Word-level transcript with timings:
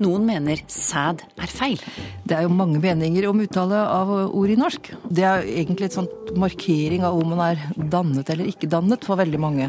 Noen 0.00 0.24
mener 0.24 0.60
sæd 0.70 1.20
er 1.36 1.50
feil. 1.52 1.80
Det 2.24 2.36
er 2.36 2.46
jo 2.46 2.52
mange 2.54 2.80
meninger 2.80 3.26
om 3.28 3.42
uttale 3.42 3.80
av 3.84 4.12
ord 4.26 4.52
i 4.52 4.56
norsk. 4.56 4.92
Det 5.12 5.26
er 5.28 5.44
egentlig 5.44 5.90
et 5.90 5.96
sånt 5.98 6.30
markering 6.40 7.04
av 7.04 7.18
om 7.20 7.34
man 7.34 7.42
er 7.50 7.66
dannet 7.76 8.32
eller 8.32 8.48
ikke 8.48 8.70
dannet 8.70 9.04
for 9.04 9.20
veldig 9.20 9.40
mange. 9.42 9.68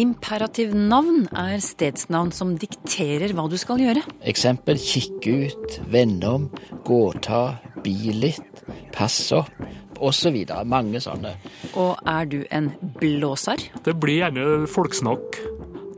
Imperativ 0.00 0.74
navn 0.74 1.28
er 1.38 1.62
stedsnavn 1.62 2.32
som 2.34 2.56
dikterer 2.58 3.34
hva 3.36 3.46
du 3.50 3.54
skal 3.60 3.82
gjøre. 3.82 4.02
Eksempel 4.26 4.80
kikke 4.82 5.36
ut, 5.46 5.78
vende 5.92 6.34
om, 6.34 6.48
gåta, 6.86 7.44
bi 7.84 8.10
litt, 8.10 8.64
pass 8.94 9.20
opp 9.38 10.02
osv. 10.02 10.40
Mange 10.66 11.02
sånne. 11.02 11.36
Og 11.78 11.94
er 12.10 12.26
du 12.26 12.40
en 12.50 12.72
blåsar? 12.98 13.62
Det 13.86 13.94
blir 14.02 14.24
gjerne 14.24 14.64
folksnakk 14.70 15.44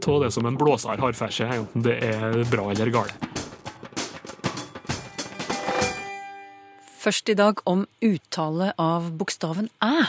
av 0.07 0.21
det 0.23 0.31
som 0.31 0.47
en 0.47 0.55
blåser 0.59 1.01
har 1.03 1.17
for 1.19 1.35
seg, 1.35 1.51
enten 1.51 1.83
det 1.83 1.97
er 2.07 2.45
bra 2.51 2.69
eller 2.71 2.93
galt. 2.95 3.26
Først 7.07 7.31
i 7.31 7.37
dag 7.39 7.61
om 7.71 7.85
uttale 8.03 8.73
av 8.83 9.05
bokstaven 9.15 9.69
æ. 9.79 10.09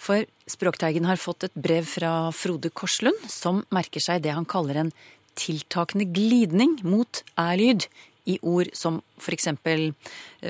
For 0.00 0.24
Språkteigen 0.48 1.04
har 1.04 1.20
fått 1.20 1.44
et 1.44 1.58
brev 1.60 1.84
fra 1.84 2.30
Frode 2.32 2.70
Korslund, 2.72 3.18
som 3.28 3.58
merker 3.68 4.00
seg 4.00 4.22
det 4.24 4.32
han 4.32 4.48
kaller 4.48 4.78
en 4.80 4.92
tiltakende 5.36 6.06
glidning 6.08 6.78
mot 6.88 7.20
æ-lyd 7.36 7.84
i 8.24 8.38
ord 8.40 8.70
som 8.72 9.02
for 9.20 9.36
eksempel, 9.36 9.90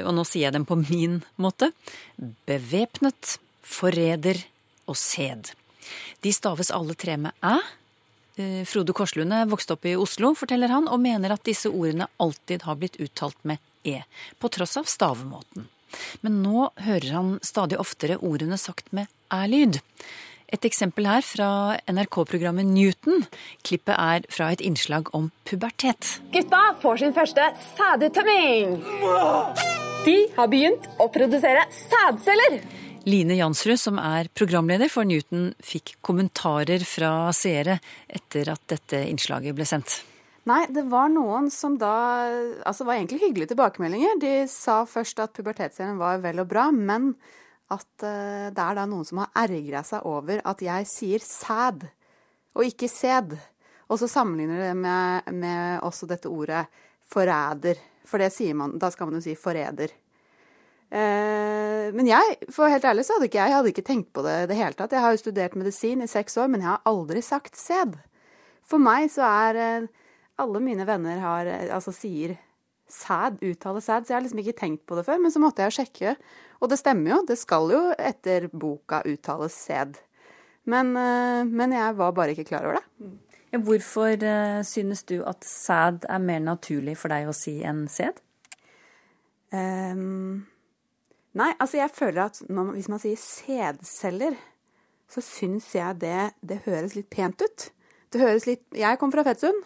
og 0.05 0.13
nå 0.15 0.27
sier 0.29 0.47
jeg 0.53 0.55
dem 0.55 0.69
på 0.71 0.79
min 0.85 1.19
måte, 1.35 1.73
bevæpnet, 2.47 3.41
forræder 3.67 4.39
og 4.87 4.95
sæd. 5.03 5.51
De 6.23 6.31
staves 6.31 6.71
alle 6.71 6.95
tre 6.95 7.19
med 7.27 7.35
æ. 7.43 7.59
Eh, 8.39 8.63
Frode 8.71 8.95
Korslund 8.95 9.35
er 9.35 9.51
vokst 9.51 9.75
opp 9.75 9.91
i 9.91 9.99
Oslo, 9.99 10.31
forteller 10.39 10.71
han, 10.71 10.87
og 10.87 11.03
mener 11.03 11.35
at 11.35 11.43
disse 11.43 11.75
ordene 11.75 12.07
alltid 12.23 12.71
har 12.71 12.79
blitt 12.79 13.03
uttalt 13.03 13.43
med 13.43 13.59
e, 13.83 14.03
på 14.39 14.49
tross 14.49 14.79
av 14.79 14.87
stavemåten. 14.89 15.67
Men 16.25 16.43
nå 16.45 16.69
hører 16.83 17.09
han 17.17 17.33
stadig 17.45 17.81
oftere 17.83 18.21
ordene 18.21 18.59
sagt 18.61 18.93
med 18.97 19.11
æ-lyd. 19.33 19.81
Et 20.53 20.67
eksempel 20.69 21.07
her 21.09 21.25
fra 21.25 21.49
NRK-programmet 21.89 22.69
Newton. 22.69 23.25
Klippet 23.65 23.97
er 23.97 24.27
fra 24.33 24.51
et 24.53 24.61
innslag 24.61 25.09
om 25.17 25.31
pubertet. 25.49 26.19
Gutta 26.35 26.61
får 26.83 27.01
sin 27.01 27.17
første 27.17 27.47
sædutømming. 27.73 28.77
De 30.05 30.17
har 30.37 30.53
begynt 30.53 30.89
å 31.01 31.09
produsere 31.15 31.65
sædceller. 31.73 32.61
Line 33.09 33.35
Jansrud, 33.39 33.81
som 33.81 33.99
er 33.99 34.29
programleder 34.37 34.93
for 34.93 35.09
Newton, 35.09 35.51
fikk 35.65 35.97
kommentarer 36.05 36.85
fra 36.87 37.33
seere 37.35 37.81
etter 38.07 38.53
at 38.53 38.63
dette 38.71 39.07
innslaget 39.09 39.57
ble 39.57 39.67
sendt. 39.67 40.03
Nei, 40.51 40.65
det 40.75 40.83
var 40.91 41.11
noen 41.13 41.47
som 41.55 41.77
da 41.79 41.93
Altså, 42.67 42.83
det 42.83 42.89
var 42.89 42.99
egentlig 42.99 43.23
hyggelige 43.23 43.53
tilbakemeldinger. 43.53 44.19
De 44.23 44.33
sa 44.51 44.83
først 44.89 45.23
at 45.23 45.35
pubertetsserien 45.37 46.01
var 46.01 46.19
vel 46.25 46.43
og 46.43 46.51
bra, 46.51 46.67
men 46.75 47.13
at 47.73 48.05
uh, 48.05 48.51
det 48.51 48.65
er 48.65 48.77
da 48.77 48.87
noen 48.89 49.07
som 49.07 49.23
har 49.23 49.31
ergra 49.45 49.85
seg 49.87 50.05
over 50.09 50.43
at 50.49 50.63
jeg 50.65 50.89
sier 50.91 51.23
sæd, 51.25 51.87
og 52.59 52.67
ikke 52.67 52.91
sæd. 52.91 53.37
Og 53.89 54.01
så 54.01 54.09
sammenligner 54.11 54.59
de 54.59 54.69
det 54.71 54.77
med, 54.83 55.33
med 55.37 55.87
også 55.87 56.09
dette 56.11 56.31
ordet 56.31 56.67
forræder. 57.13 57.79
For 58.09 58.19
det 58.19 58.33
sier 58.35 58.57
man 58.59 58.75
Da 58.83 58.91
skal 58.91 59.09
man 59.09 59.21
jo 59.21 59.25
si 59.25 59.37
forræder. 59.39 59.95
Uh, 60.93 61.89
men 61.95 62.11
jeg, 62.11 62.37
for 62.53 62.69
helt 62.69 62.85
ærlig, 62.85 63.07
så 63.07 63.15
hadde 63.17 63.31
ikke 63.31 63.41
jeg 63.41 63.55
hadde 63.55 63.71
ikke 63.73 63.87
tenkt 63.87 64.11
på 64.13 64.27
det 64.27 64.37
i 64.43 64.51
det 64.51 64.59
hele 64.59 64.75
tatt. 64.75 64.93
Jeg 64.93 65.07
har 65.07 65.15
jo 65.15 65.23
studert 65.23 65.55
medisin 65.57 66.03
i 66.03 66.11
seks 66.11 66.37
år, 66.37 66.51
men 66.51 66.67
jeg 66.67 66.75
har 66.75 66.83
aldri 66.91 67.23
sagt 67.25 67.57
sæd. 67.57 67.95
For 68.67 68.83
meg 68.83 69.07
så 69.13 69.25
er 69.25 69.63
uh, 69.63 69.91
alle 70.43 70.63
mine 70.65 70.87
venner 70.89 71.21
har, 71.23 71.51
altså 71.73 71.95
sier 71.95 72.37
sæd, 72.93 73.41
uttaler 73.41 73.81
sæd, 73.81 74.05
så 74.05 74.13
jeg 74.13 74.19
har 74.19 74.25
liksom 74.27 74.43
ikke 74.43 74.59
tenkt 74.59 74.83
på 74.87 74.99
det 74.99 75.07
før. 75.07 75.21
Men 75.23 75.33
så 75.33 75.43
måtte 75.43 75.65
jeg 75.65 75.77
sjekke, 75.79 76.17
og 76.61 76.73
det 76.73 76.81
stemmer 76.81 77.15
jo. 77.15 77.21
Det 77.29 77.39
skal 77.41 77.73
jo 77.73 77.83
etter 77.97 78.49
boka 78.53 79.01
uttales 79.09 79.57
sæd. 79.57 80.01
Men, 80.69 80.93
men, 80.95 81.73
jeg 81.75 81.97
var 81.99 82.13
bare 82.15 82.37
ikke 82.37 82.47
klar 82.53 82.69
over 82.69 82.79
det. 82.79 83.09
Ja, 83.53 83.59
hvorfor 83.59 84.23
synes 84.65 85.03
du 85.09 85.17
at 85.27 85.43
sæd 85.45 86.07
er 86.09 86.23
mer 86.23 86.45
naturlig 86.45 86.95
for 87.01 87.13
deg 87.13 87.27
å 87.27 87.35
si 87.37 87.57
enn 87.67 87.89
sæd? 87.91 88.21
Um, 89.53 90.47
nei, 91.37 91.51
altså 91.61 91.83
jeg 91.83 91.93
føler 91.93 92.23
at 92.25 92.39
man, 92.49 92.71
hvis 92.73 92.89
man 92.89 93.03
sier 93.03 93.19
sædceller, 93.21 94.39
så 95.13 95.21
syns 95.21 95.75
jeg 95.77 96.01
det, 96.01 96.31
det 96.41 96.63
høres 96.65 96.97
litt 96.97 97.11
pent 97.13 97.43
ut. 97.45 97.69
Det 98.13 98.21
høres 98.21 98.47
litt 98.49 98.65
Jeg 98.77 98.99
kommer 99.01 99.19
fra 99.19 99.27
Fettsund. 99.29 99.61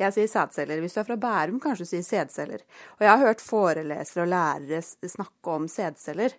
Jeg 0.00 0.14
sier 0.14 0.30
sædceller. 0.30 0.80
Hvis 0.80 0.96
du 0.96 1.00
er 1.02 1.08
fra 1.08 1.18
Bærum, 1.20 1.60
kanskje 1.60 1.84
du 1.84 1.90
sier 1.90 2.06
sædceller. 2.06 2.64
Og 2.98 3.06
jeg 3.06 3.10
har 3.10 3.26
hørt 3.26 3.44
forelesere 3.44 4.24
og 4.24 4.32
lærere 4.32 4.82
snakke 4.82 5.56
om 5.56 5.68
sædceller. 5.68 6.36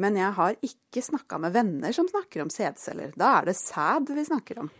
Men 0.00 0.16
jeg 0.16 0.32
har 0.32 0.56
ikke 0.64 1.04
snakka 1.04 1.38
med 1.38 1.52
venner 1.52 1.92
som 1.92 2.08
snakker 2.08 2.44
om 2.44 2.50
sædceller. 2.52 3.12
Da 3.16 3.38
er 3.38 3.50
det 3.50 3.56
sæd 3.58 4.12
vi 4.14 4.24
snakker 4.24 4.62
om. 4.64 4.70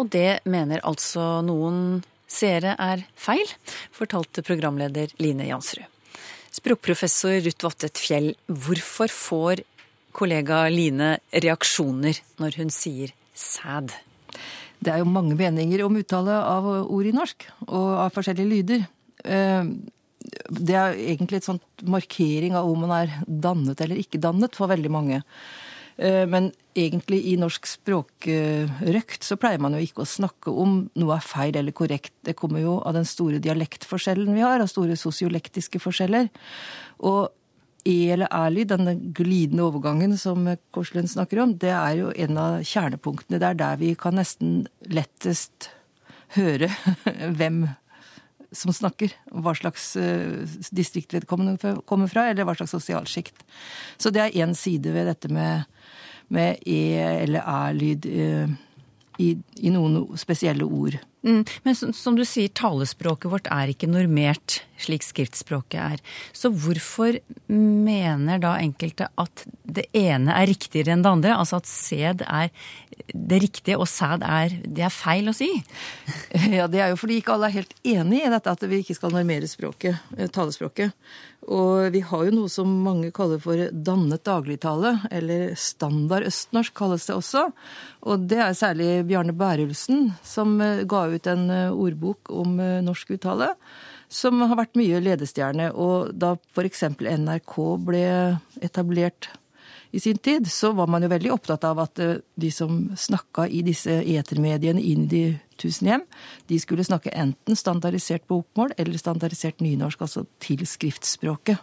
Og 0.00 0.08
det 0.10 0.40
mener 0.48 0.82
altså 0.84 1.42
noen 1.46 2.02
seere 2.26 2.74
er 2.80 3.04
feil, 3.14 3.46
fortalte 3.94 4.42
programleder 4.42 5.12
Line 5.22 5.46
Jansrud. 5.46 5.84
Språkprofessor 6.54 7.40
Ruth 7.44 7.66
Vattet 7.66 7.98
Fjell, 7.98 8.32
hvorfor 8.46 9.10
får 9.10 9.62
kollega 10.14 10.64
Line 10.70 11.16
reaksjoner 11.34 12.20
når 12.38 12.58
hun 12.60 12.70
sier 12.74 13.14
sæd? 13.34 13.94
Det 14.80 14.92
er 14.92 15.02
jo 15.02 15.08
mange 15.08 15.36
meninger 15.38 15.84
om 15.84 15.98
uttale 16.00 16.38
av 16.44 16.66
ord 16.84 17.08
i 17.08 17.14
norsk, 17.14 17.46
og 17.68 17.90
av 18.06 18.14
forskjellige 18.16 18.50
lyder. 18.50 18.86
Det 19.24 20.76
er 20.76 20.96
egentlig 20.96 21.40
et 21.40 21.46
sånt 21.46 21.84
markering 21.88 22.56
av 22.56 22.68
om 22.68 22.84
man 22.86 22.96
er 23.02 23.14
dannet 23.28 23.80
eller 23.84 24.00
ikke 24.00 24.20
dannet 24.22 24.56
for 24.56 24.72
veldig 24.72 24.92
mange. 24.92 25.20
Men 25.94 26.48
egentlig 26.74 27.20
i 27.30 27.36
norsk 27.38 27.68
språkrøkt 27.70 29.22
så 29.22 29.36
pleier 29.38 29.62
man 29.62 29.76
jo 29.76 29.84
ikke 29.84 30.02
å 30.02 30.10
snakke 30.10 30.50
om 30.50 30.80
noe 30.98 31.14
er 31.16 31.22
feil 31.24 31.54
eller 31.60 31.76
korrekt. 31.76 32.12
Det 32.26 32.34
kommer 32.38 32.64
jo 32.64 32.80
av 32.82 32.96
den 32.96 33.06
store 33.06 33.38
dialektforskjellen 33.42 34.34
vi 34.34 34.42
har, 34.42 34.58
av 34.58 34.72
store 34.72 34.98
sosiolektiske 34.98 35.78
forskjeller. 35.82 36.32
Og 37.06 37.30
E- 37.84 38.10
eller 38.14 38.30
æ-lyd, 38.32 38.70
denne 38.72 38.94
glidende 39.16 39.66
overgangen 39.66 40.16
som 40.16 40.46
Korslund 40.72 41.10
snakker 41.12 41.42
om, 41.42 41.54
det 41.60 41.72
er 41.74 41.98
jo 41.98 42.10
en 42.16 42.38
av 42.40 42.62
kjernepunktene. 42.64 43.40
Det 43.40 43.48
er 43.50 43.58
der 43.60 43.80
vi 43.80 43.90
kan 44.00 44.16
nesten 44.16 44.62
lettest 44.88 45.68
høre 46.38 46.70
hvem 47.38 47.66
som 48.54 48.72
snakker. 48.72 49.12
Hva 49.34 49.52
slags 49.58 49.92
distrikt 50.72 51.12
vedkommende 51.12 51.76
kommer 51.84 52.08
fra, 52.08 52.28
eller 52.30 52.46
hva 52.48 52.54
slags 52.56 52.72
sosialsjikt. 52.76 53.44
Så 53.98 54.14
det 54.14 54.22
er 54.22 54.38
én 54.44 54.54
side 54.56 54.94
ved 54.94 55.10
dette 55.10 55.28
med, 55.28 55.66
med 56.32 56.62
e- 56.64 57.20
eller 57.24 57.44
æ-lyd 57.44 58.08
i, 59.20 59.34
i 59.60 59.74
noen 59.74 60.16
spesielle 60.18 60.64
ord. 60.64 60.96
Mm, 61.24 61.44
men 61.62 61.76
som, 61.76 61.92
som, 61.96 62.16
du 62.16 62.24
sier, 62.28 62.52
talespråket 62.52 63.30
vårt 63.32 63.48
er 63.52 63.72
ikke 63.72 63.88
normert 63.88 64.60
slik 64.84 65.04
skriftspråket 65.06 65.80
er. 65.80 66.00
Så 66.36 66.50
hvorfor 66.52 67.16
mener 67.48 68.42
da 68.42 68.56
enkelte 68.60 69.08
at 69.20 69.44
det 69.64 69.86
ene 69.96 70.34
er 70.34 70.50
riktigere 70.50 70.92
enn 70.92 71.04
det 71.04 71.12
andre? 71.14 71.36
Altså 71.38 71.62
at 71.62 71.70
sæd 71.70 72.24
er 72.26 72.50
det 73.14 73.40
riktige, 73.42 73.78
og 73.80 73.88
sæd 73.90 74.22
er 74.26 74.52
det 74.64 74.84
er 74.86 74.92
feil 74.92 75.30
å 75.30 75.36
si? 75.36 75.50
Ja, 76.54 76.66
det 76.70 76.82
er 76.82 76.92
jo 76.92 76.98
fordi 77.00 77.18
ikke 77.18 77.34
alle 77.34 77.48
er 77.48 77.56
helt 77.56 77.72
enig 77.86 78.20
i 78.22 78.30
dette 78.30 78.52
at 78.52 78.66
vi 78.68 78.82
ikke 78.82 78.96
skal 78.98 79.14
normere 79.14 79.48
språket, 79.50 79.96
talespråket. 80.34 80.92
Og 81.44 81.92
vi 81.92 82.00
har 82.04 82.24
jo 82.24 82.32
noe 82.34 82.50
som 82.52 82.68
mange 82.84 83.10
kaller 83.14 83.40
for 83.42 83.60
dannet 83.72 84.24
dagligtale, 84.24 84.94
eller 85.12 85.54
standard 85.60 86.28
østnorsk 86.28 86.74
kalles 86.76 87.08
det 87.08 87.16
også. 87.16 87.46
Og 88.08 88.24
det 88.30 88.40
er 88.40 88.56
særlig 88.56 88.88
Bjarne 89.08 89.34
Bærulsen 89.36 90.10
som 90.24 90.56
ga 90.60 91.04
ut 91.12 91.13
en 91.30 91.46
ordbok 91.70 92.30
om 92.34 92.56
norsk 92.84 93.14
uttale, 93.16 93.52
som 94.08 94.42
har 94.42 94.58
vært 94.58 94.78
mye 94.78 95.00
ledestjerne. 95.02 95.70
Og 95.72 96.12
da 96.12 96.34
f.eks. 96.54 96.84
NRK 96.98 97.56
ble 97.86 98.04
etablert 98.64 99.30
i 99.94 100.00
sin 100.02 100.18
tid, 100.18 100.48
så 100.50 100.72
var 100.74 100.88
man 100.90 101.04
jo 101.06 101.10
veldig 101.12 101.30
opptatt 101.30 101.64
av 101.68 101.78
at 101.84 102.00
de 102.34 102.50
som 102.50 102.88
snakka 102.98 103.46
i 103.46 103.60
disse 103.62 104.00
etermediene 104.02 104.82
inn 104.82 105.04
i 105.06 105.10
de 105.12 105.24
tusen 105.60 105.86
hjem, 105.86 106.02
de 106.50 106.58
skulle 106.58 106.86
snakke 106.86 107.12
enten 107.14 107.54
standardisert 107.54 108.26
bokmål 108.30 108.74
eller 108.74 108.98
standardisert 108.98 109.62
nynorsk, 109.62 110.02
altså 110.02 110.24
til 110.42 110.64
skriftspråket. 110.66 111.62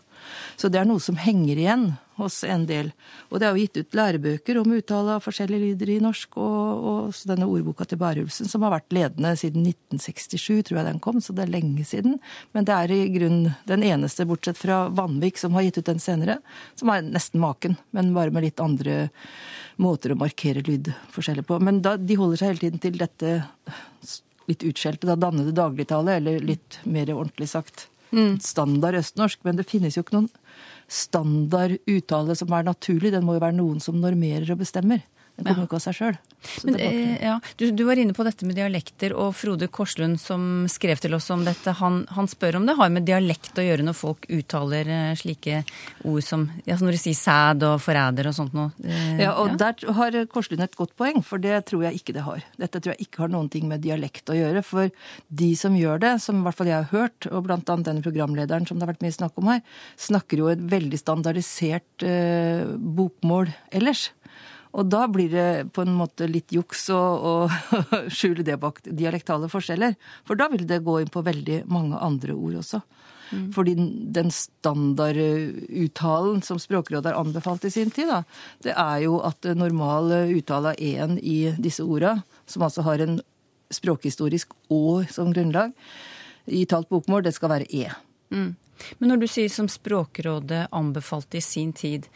Så 0.55 0.71
det 0.71 0.79
er 0.79 0.87
noe 0.87 1.03
som 1.03 1.19
henger 1.19 1.59
igjen 1.59 1.85
hos 2.21 2.41
en 2.47 2.63
del. 2.69 2.91
Og 3.29 3.39
det 3.39 3.47
er 3.47 3.55
jo 3.55 3.65
gitt 3.65 3.79
ut 3.81 3.97
lærebøker 3.97 4.59
om 4.61 4.73
uttale 4.77 5.17
av 5.17 5.25
forskjellige 5.25 5.71
lyder 5.71 5.91
i 5.93 5.99
norsk, 6.03 6.37
og, 6.41 6.85
og 6.91 7.21
denne 7.29 7.49
ordboka 7.49 7.87
til 7.87 7.99
Bærulsen, 8.01 8.49
som 8.49 8.65
har 8.65 8.75
vært 8.75 8.95
ledende 8.95 9.33
siden 9.39 9.65
1967, 9.67 10.61
tror 10.67 10.81
jeg 10.81 10.89
den 10.89 11.01
kom, 11.03 11.21
så 11.23 11.35
det 11.35 11.45
er 11.45 11.53
lenge 11.55 11.85
siden. 11.87 12.17
Men 12.55 12.67
det 12.67 12.77
er 12.77 12.95
i 12.95 13.01
grunnen 13.13 13.51
den 13.69 13.85
eneste, 13.87 14.27
bortsett 14.29 14.59
fra 14.59 14.83
Vanvik, 14.93 15.41
som 15.41 15.57
har 15.57 15.67
gitt 15.67 15.81
ut 15.81 15.91
den 15.91 16.01
senere, 16.03 16.39
som 16.79 16.91
er 16.93 17.05
nesten 17.05 17.43
maken, 17.43 17.77
men 17.95 18.13
bare 18.17 18.33
med 18.33 18.47
litt 18.47 18.63
andre 18.63 19.07
måter 19.81 20.13
å 20.13 20.19
markere 20.19 20.63
lydforskjeller 20.65 21.47
på. 21.47 21.57
Men 21.63 21.81
da, 21.85 21.95
de 21.97 22.17
holder 22.19 22.41
seg 22.41 22.53
hele 22.53 22.65
tiden 22.65 22.83
til 22.83 22.99
dette 23.01 23.37
litt 24.49 24.65
utskjelte, 24.67 25.07
da 25.07 25.15
dannede 25.19 25.55
dagligtale, 25.55 26.17
eller 26.19 26.43
litt 26.43 26.81
mer 26.83 27.11
ordentlig 27.13 27.49
sagt 27.51 27.87
standard 28.43 28.97
østnorsk. 28.99 29.43
Men 29.47 29.59
det 29.59 29.69
finnes 29.69 29.97
jo 29.97 30.03
ikke 30.05 30.17
noen 30.17 30.29
standard 30.91 31.77
uttale 31.89 32.35
som 32.35 32.51
er 32.53 32.67
naturlig. 32.67 33.13
Den 33.13 33.25
må 33.27 33.37
jo 33.37 33.43
være 33.43 33.57
noen 33.57 33.79
som 33.83 33.99
normerer 34.01 34.51
og 34.51 34.61
bestemmer. 34.61 35.03
Den 35.37 35.45
kommer 35.47 35.63
jo 35.63 35.69
ikke 35.69 35.77
av 35.79 35.83
seg 35.87 35.95
sjøl. 35.97 36.17
Eh, 36.81 37.21
ja, 37.21 37.35
du, 37.57 37.67
du 37.71 37.83
var 37.85 37.99
inne 38.01 38.13
på 38.17 38.23
dette 38.25 38.45
med 38.49 38.55
dialekter, 38.57 39.13
og 39.17 39.35
Frode 39.37 39.67
Korslund 39.73 40.19
som 40.21 40.65
skrev 40.69 40.97
til 41.01 41.13
oss 41.13 41.29
om 41.33 41.43
dette, 41.45 41.73
han, 41.77 41.99
han 42.13 42.29
spør 42.29 42.57
om 42.59 42.65
det 42.65 42.75
har 42.77 42.89
med 42.93 43.05
dialekt 43.05 43.57
å 43.61 43.65
gjøre 43.65 43.85
når 43.85 43.97
folk 43.97 44.25
uttaler 44.33 44.89
eh, 44.89 45.13
slike 45.17 45.61
ord 46.09 46.25
som 46.25 46.47
ja, 46.65 46.77
Når 46.81 46.97
de 46.97 47.01
sier 47.03 47.17
sæd 47.17 47.65
og 47.67 47.77
forræder 47.81 48.29
og 48.31 48.35
sånt 48.37 48.55
noe. 48.57 48.71
Eh, 48.83 49.21
Ja, 49.21 49.35
og 49.41 49.55
der 49.61 49.77
har 49.97 50.17
Korslund 50.33 50.65
et 50.65 50.77
godt 50.77 50.95
poeng, 50.99 51.21
for 51.25 51.41
det 51.41 51.59
tror 51.69 51.85
jeg 51.87 52.01
ikke 52.01 52.15
det 52.17 52.25
har. 52.25 52.45
Dette 52.61 52.81
tror 52.81 52.95
jeg 52.95 53.07
ikke 53.07 53.25
har 53.25 53.33
noen 53.33 53.49
ting 53.53 53.67
med 53.69 53.81
dialekt 53.85 54.29
å 54.33 54.37
gjøre, 54.37 54.63
for 54.65 54.89
de 55.29 55.51
som 55.57 55.77
gjør 55.77 56.01
det, 56.05 56.15
som 56.25 56.41
i 56.41 56.45
hvert 56.45 56.57
fall 56.57 56.69
jeg 56.71 56.79
har 56.83 56.89
hørt, 56.93 57.29
og 57.31 57.45
blant 57.49 57.69
annet 57.69 57.89
denne 57.91 58.05
programlederen 58.05 58.65
som 58.69 58.77
det 58.81 58.85
har 58.87 58.93
vært 58.93 59.05
mye 59.05 59.17
snakk 59.19 59.37
om 59.41 59.51
her, 59.53 59.61
snakker 60.01 60.41
jo 60.41 60.49
et 60.53 60.65
veldig 60.73 61.01
standardisert 61.01 62.05
eh, 62.07 62.65
bokmål 62.97 63.53
ellers. 63.77 64.09
Og 64.71 64.87
da 64.87 65.03
blir 65.11 65.31
det 65.31 65.73
på 65.75 65.83
en 65.83 65.93
måte 65.97 66.29
litt 66.29 66.53
juks 66.55 66.85
å 66.95 67.01
å 67.01 67.33
skjule 68.15 68.45
det 68.47 68.55
bak 68.61 68.79
dialektale 68.85 69.49
forskjeller. 69.51 69.97
For 70.27 70.39
da 70.39 70.47
vil 70.51 70.67
det 70.67 70.83
gå 70.85 71.01
inn 71.01 71.11
på 71.11 71.25
veldig 71.25 71.63
mange 71.71 71.99
andre 71.99 72.37
ord 72.37 72.61
også. 72.63 72.79
Fordi 73.55 73.73
den 74.11 74.27
standarduttalen 74.31 76.41
som 76.43 76.59
Språkrådet 76.59 77.13
har 77.13 77.19
anbefalt 77.19 77.65
i 77.65 77.71
sin 77.71 77.91
tid, 77.91 78.07
da, 78.11 78.23
det 78.63 78.73
er 78.75 78.99
jo 79.05 79.19
at 79.23 79.43
normal 79.55 80.11
uttale 80.35 80.69
av 80.73 80.79
en 80.79 81.19
i 81.19 81.55
disse 81.55 81.83
orda, 81.83 82.21
som 82.45 82.63
altså 82.67 82.81
har 82.87 82.99
en 82.99 83.21
språkhistorisk 83.71 84.47
å 84.67 85.03
som 85.07 85.33
grunnlag, 85.33 85.71
i 86.51 86.65
talt 86.67 86.89
bokmål, 86.91 87.23
det 87.23 87.33
skal 87.37 87.49
være 87.53 87.69
e. 87.71 87.87
Mm. 88.33 88.55
Men 88.99 89.09
når 89.13 89.17
du 89.21 89.27
sier 89.29 89.49
som 89.53 89.67
Språkrådet 89.69 90.67
anbefalte 90.75 91.37
i 91.37 91.45
sin 91.45 91.73
tid 91.73 92.07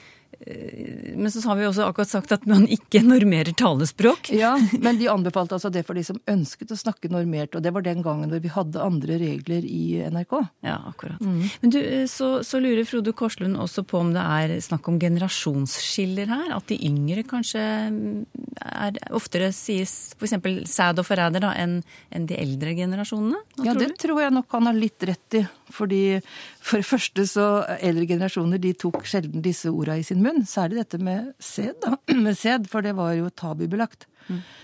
Men 1.15 1.31
så 1.31 1.41
har 1.49 1.55
vi 1.59 1.65
også 1.67 1.85
akkurat 1.87 2.11
sagt 2.11 2.33
at 2.35 2.45
man 2.49 2.65
ikke 2.71 3.01
normerer 3.05 3.55
talespråk. 3.57 4.29
Ja, 4.35 4.53
men 4.73 4.99
de 4.99 5.09
anbefalte 5.11 5.57
altså 5.57 5.71
det 5.73 5.85
for 5.87 5.97
de 5.97 6.03
som 6.05 6.19
ønsket 6.31 6.73
å 6.73 6.79
snakke 6.79 7.11
normert, 7.13 7.55
og 7.55 7.63
det 7.65 7.73
var 7.75 7.85
den 7.85 8.03
gangen 8.05 8.31
hvor 8.31 8.43
vi 8.43 8.51
hadde 8.51 8.83
andre 8.83 9.19
regler 9.21 9.65
i 9.65 10.01
NRK. 10.11 10.35
Ja, 10.65 10.77
akkurat. 10.91 11.21
Men 11.23 11.73
du, 11.73 11.79
eh, 11.81 12.05
så, 12.11 12.39
så 12.45 12.61
lurer 12.61 12.85
Frode 12.87 13.13
Korslund 13.15 13.57
også 13.61 13.85
på 13.87 14.01
om 14.01 14.13
det 14.15 14.23
er 14.23 14.55
snakk 14.63 14.89
om 14.91 14.99
generasjonsskiller 15.01 16.29
her? 16.31 16.49
At 16.57 16.67
de 16.71 16.79
yngre 16.87 17.25
kanskje 17.27 17.63
mm, 17.93 18.25
er, 18.65 18.99
oftere 19.15 19.51
sies 19.55 20.15
f.eks. 20.19 20.37
sæd 20.71 21.01
og 21.01 21.07
forræder 21.07 21.47
enn 21.53 21.79
en 22.15 22.27
de 22.29 22.37
eldre 22.39 22.75
generasjonene? 22.77 23.41
Ja, 23.65 23.75
det 23.77 23.93
du? 23.93 23.97
tror 24.07 24.23
jeg 24.23 24.35
nok 24.35 24.51
han 24.57 24.69
har 24.69 24.77
litt 24.77 25.07
rett 25.07 25.39
i. 25.39 25.45
Fordi 25.73 26.19
for 26.61 26.81
det 26.81 26.87
første 26.89 27.25
så 27.29 27.45
eldre 27.79 28.05
generasjoner 28.09 28.61
de 28.61 28.73
tok 28.77 29.05
sjelden 29.09 29.41
disse 29.45 29.71
orda 29.71 29.97
i 29.97 30.05
sin 30.05 30.21
munn. 30.23 30.43
Særlig 30.49 30.83
dette 30.83 30.99
med 31.01 31.31
sæd, 31.39 31.79
da. 31.85 31.95
Med 32.25 32.37
sæd, 32.37 32.67
for 32.71 32.85
det 32.85 32.95
var 32.97 33.15
jo 33.17 33.31
tabubelagt. 33.33 34.07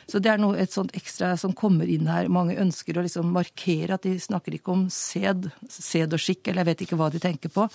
Så 0.09 0.17
det 0.17 0.31
er 0.31 0.39
noe, 0.41 0.57
et 0.57 0.73
sånt 0.73 0.95
ekstra 0.97 1.35
som 1.37 1.53
kommer 1.53 1.89
inn 1.89 2.07
her. 2.09 2.29
Mange 2.33 2.57
ønsker 2.59 2.97
å 2.97 3.03
liksom 3.05 3.29
markere 3.35 3.93
at 3.95 4.07
de 4.07 4.15
snakker 4.19 4.55
ikke 4.57 4.73
om 4.73 4.87
sæd, 4.91 5.51
sæd 5.69 6.15
og 6.17 6.21
skikk, 6.21 6.47
eller 6.47 6.63
jeg 6.63 6.71
vet 6.71 6.81
ikke 6.87 6.97
hva 6.99 7.11
de 7.13 7.21
tenker 7.21 7.53
på. 7.53 7.67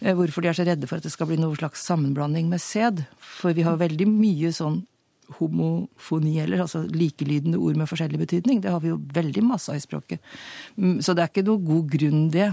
Eh, 0.00 0.14
Hvorfor 0.16 0.44
de 0.44 0.48
er 0.48 0.56
så 0.56 0.64
redde 0.66 0.88
for 0.88 0.98
at 0.98 1.04
det 1.04 1.12
skal 1.12 1.28
bli 1.28 1.36
noe 1.40 1.58
slags 1.58 1.84
sammenblanding 1.84 2.48
med 2.48 2.64
sæd. 2.64 3.04
For 3.20 3.52
vi 3.56 3.66
har 3.68 3.80
veldig 3.80 4.08
mye 4.08 4.54
sånn 4.56 4.80
homofoni, 5.36 6.38
eller 6.40 6.64
altså 6.64 6.84
likelydende 6.88 7.60
ord 7.60 7.76
med 7.76 7.88
forskjellig 7.90 8.20
betydning. 8.22 8.62
Det 8.64 8.72
har 8.72 8.80
vi 8.80 8.92
jo 8.92 9.00
veldig 9.14 9.44
masse 9.44 9.72
av 9.72 9.76
i 9.76 9.84
språket. 9.84 10.22
Mm, 10.78 11.02
Så 11.04 11.14
det 11.14 11.24
er 11.24 11.32
ikke 11.32 11.46
noe 11.48 11.64
god 11.64 11.90
grunn, 11.92 12.30
det. 12.30 12.52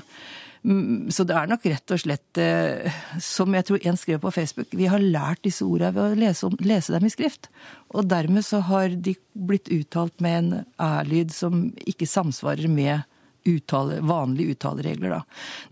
Mm, 0.66 1.12
Så 1.12 1.24
det 1.24 1.36
er 1.38 1.48
nok 1.48 1.66
rett 1.66 1.92
og 1.92 2.00
slett, 2.02 2.38
eh, 2.38 2.92
som 3.20 3.54
jeg 3.54 3.66
tror 3.66 3.80
en 3.86 3.98
skrev 3.98 4.20
på 4.20 4.34
Facebook, 4.34 4.68
vi 4.72 4.88
har 4.88 5.00
lært 5.00 5.44
disse 5.44 5.64
ordene 5.64 5.94
ved 5.94 6.04
å 6.04 6.20
lese, 6.20 6.44
om, 6.44 6.58
lese 6.60 6.92
dem 6.92 7.06
i 7.06 7.14
skrift. 7.14 7.50
Og 7.94 8.08
dermed 8.08 8.44
så 8.44 8.62
har 8.62 8.90
de 8.90 9.16
blitt 9.36 9.70
uttalt 9.70 10.20
med 10.20 10.38
en 10.38 10.66
æ-lyd 10.80 11.32
som 11.32 11.72
ikke 11.86 12.08
samsvarer 12.08 12.68
med 12.68 13.04
uttale, 13.46 14.02
vanlige 14.02 14.56
uttaleregler. 14.56 15.10
Da. 15.10 15.22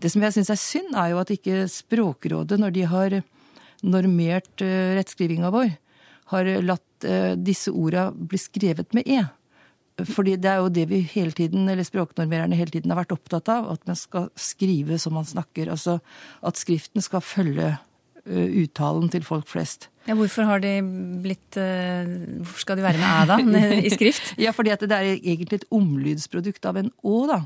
Det 0.00 0.12
som 0.12 0.22
jeg 0.22 0.32
syns 0.32 0.50
er 0.50 0.60
synd, 0.62 0.94
er 0.94 1.10
jo 1.10 1.18
at 1.18 1.32
ikke 1.34 1.66
Språkrådet, 1.68 2.58
når 2.60 2.70
de 2.72 2.82
har 2.86 3.22
normert 3.82 4.62
eh, 4.62 4.94
rettskrivinga 4.94 5.50
vår, 5.50 5.74
har 6.32 6.48
latt 6.64 7.06
eh, 7.08 7.32
disse 7.36 7.72
orda 7.72 8.08
bli 8.14 8.40
skrevet 8.40 8.94
med 8.96 9.08
e. 9.08 9.24
Fordi 10.02 10.34
det 10.42 10.50
er 10.50 10.58
jo 10.58 10.70
det 10.74 10.88
vi 10.90 11.00
hele 11.12 11.34
tiden, 11.36 11.68
eller 11.70 11.86
språknormererne 11.86 12.56
hele 12.58 12.72
tiden 12.74 12.90
har 12.90 13.04
vært 13.04 13.14
opptatt 13.14 13.50
av, 13.52 13.68
at 13.76 13.84
man 13.86 13.98
skal 13.98 14.30
skrive 14.34 14.98
som 14.98 15.14
man 15.14 15.26
snakker. 15.28 15.70
Altså 15.70 16.00
at 16.42 16.58
skriften 16.58 17.04
skal 17.04 17.22
følge 17.22 17.68
eh, 17.70 18.48
uttalen 18.64 19.06
til 19.12 19.26
folk 19.26 19.46
flest. 19.52 19.88
Ja, 20.08 20.16
hvorfor 20.18 20.44
har 20.48 20.60
de 20.60 20.74
blitt 21.24 21.56
eh, 21.56 22.10
Hvorfor 22.42 22.60
skal 22.60 22.76
de 22.76 22.84
være 22.84 23.00
med 23.00 23.08
æ, 23.08 23.22
da, 23.30 23.68
i 23.86 23.92
skrift? 23.94 24.34
Ja, 24.40 24.52
fordi 24.56 24.74
at 24.74 24.82
det 24.84 24.98
er 24.98 25.14
egentlig 25.14 25.62
et 25.62 25.70
omlydsprodukt 25.72 26.66
av 26.68 26.82
en 26.82 26.90
å, 27.06 27.24
da. 27.30 27.44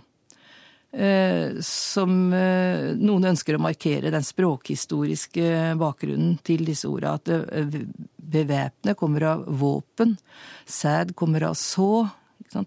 Eh, 0.89 1.59
som 1.61 2.33
eh, 2.33 2.95
noen 2.97 3.29
ønsker 3.35 3.59
å 3.59 3.61
markere 3.61 4.09
den 4.13 4.25
språkhistoriske 4.25 5.75
bakgrunnen 5.77 6.39
til 6.41 6.65
disse 6.65 6.89
orda. 6.89 7.19
At 7.19 7.29
eh, 7.29 7.83
bevæpne 8.17 8.97
kommer 8.97 9.27
av 9.35 9.45
våpen, 9.61 10.17
sæd 10.65 11.13
kommer 11.19 11.45
av 11.51 11.59
så. 11.61 12.09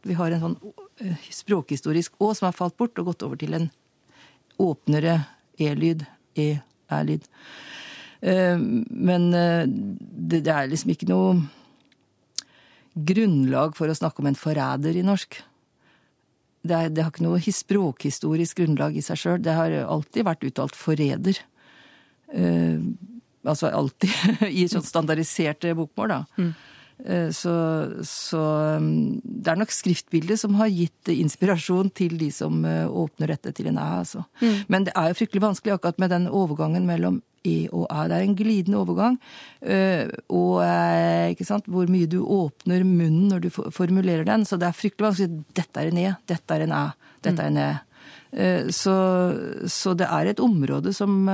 Vi 0.06 0.18
har 0.19 0.35
en 0.35 0.45
sånn 0.45 0.57
eh, 1.01 1.27
språkhistorisk 1.33 2.21
å 2.21 2.29
som 2.38 2.51
har 2.51 2.57
falt 2.57 2.77
bort 2.77 3.01
og 3.01 3.09
gått 3.09 3.25
over 3.25 3.41
til 3.41 3.57
en 3.57 3.71
åpnere 4.62 5.23
e-lyd, 5.57 6.06
e-æ-lyd. 6.38 7.25
Eh, 8.21 8.57
Men 8.57 9.31
eh, 9.33 9.66
det 9.66 10.45
er 10.45 10.69
liksom 10.69 10.94
ikke 10.94 11.09
noe 11.09 11.40
grunnlag 12.94 13.73
for 13.73 13.90
å 13.90 13.97
snakke 13.97 14.21
om 14.21 14.30
en 14.30 14.37
forræder 14.37 14.99
i 14.99 15.07
norsk. 15.07 15.42
Det, 16.61 16.75
er, 16.77 16.89
det 16.94 17.03
har 17.06 17.13
ikke 17.13 17.25
noe 17.25 17.53
språkhistorisk 17.56 18.61
grunnlag 18.61 18.97
i 18.97 19.06
seg 19.06 19.18
sjøl. 19.18 19.39
Det 19.41 19.56
har 19.57 19.73
alltid 19.81 20.27
vært 20.27 20.45
uttalt 20.45 20.77
forræder. 20.77 21.39
Eh, 22.33 22.83
altså 23.44 23.71
alltid 23.73 24.11
i 24.61 24.68
sånn 24.69 24.85
standardiserte 24.85 25.73
bokmål, 25.77 26.13
da. 26.13 26.45
Eh, 27.01 27.30
Så, 27.33 27.53
så 28.06 28.41
um, 28.77 29.18
det 29.23 29.49
er 29.49 29.57
nok 29.57 29.73
skriftbildet 29.73 30.37
som 30.37 30.53
har 30.59 30.69
gitt 30.69 31.09
inspirasjon 31.09 31.89
til 31.97 32.13
de 32.19 32.30
som 32.30 32.61
eh, 32.65 32.85
åpner 32.85 33.33
dette 33.33 33.56
til 33.57 33.71
en 33.71 33.80
æ, 33.81 33.87
altså. 34.03 34.21
Men 34.69 34.85
det 34.85 34.94
er 34.94 35.09
jo 35.09 35.18
fryktelig 35.18 35.41
vanskelig 35.47 35.73
akkurat 35.80 35.97
med 35.97 36.13
den 36.13 36.30
overgangen 36.30 36.85
mellom 36.85 37.21
e 37.44 37.68
og 37.71 37.88
æ. 37.90 38.07
Det 38.07 38.18
er 38.18 38.26
en 38.26 38.36
glidende 38.36 38.78
overgang. 38.78 39.19
eh, 39.62 40.07
Og 40.30 40.64
eh, 40.64 41.31
ikke 41.33 41.45
sant, 41.45 41.66
hvor 41.66 41.88
mye 41.90 42.07
du 42.07 42.21
åpner 42.24 42.83
munnen 42.83 43.30
når 43.30 43.40
du 43.42 43.50
formulerer 43.50 44.26
den. 44.26 44.45
Så 44.45 44.57
det 44.57 44.68
er 44.68 44.78
fryktelig 44.78 45.07
vanskelig. 45.07 45.44
Dette 45.54 45.80
er 45.81 45.92
en 45.92 45.98
e, 45.98 46.16
dette 46.28 46.56
er 46.56 46.62
en 46.62 46.71
æ, 46.71 46.86
dette 47.24 47.42
er 47.42 47.48
en 47.48 47.57
e. 47.57 47.69
Eh, 48.31 48.68
Så, 48.71 48.95
så 49.68 49.94
det 49.94 50.07
er 50.07 50.26
et 50.31 50.40
område 50.40 50.94
som 50.94 51.28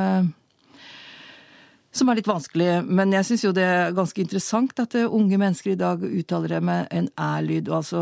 som 1.97 2.09
er 2.09 2.19
litt 2.19 2.27
vanskelig, 2.29 2.83
men 2.85 3.13
jeg 3.15 3.25
syns 3.25 3.43
jo 3.43 3.51
det 3.55 3.63
er 3.65 3.95
ganske 3.97 4.21
interessant 4.21 4.79
at 4.83 4.93
unge 5.07 5.37
mennesker 5.39 5.71
i 5.71 5.79
dag 5.79 6.03
uttaler 6.03 6.47
det 6.47 6.59
med 6.61 6.91
en 6.93 7.07
æ-lyd, 7.17 7.71
og 7.71 7.79
altså 7.79 8.01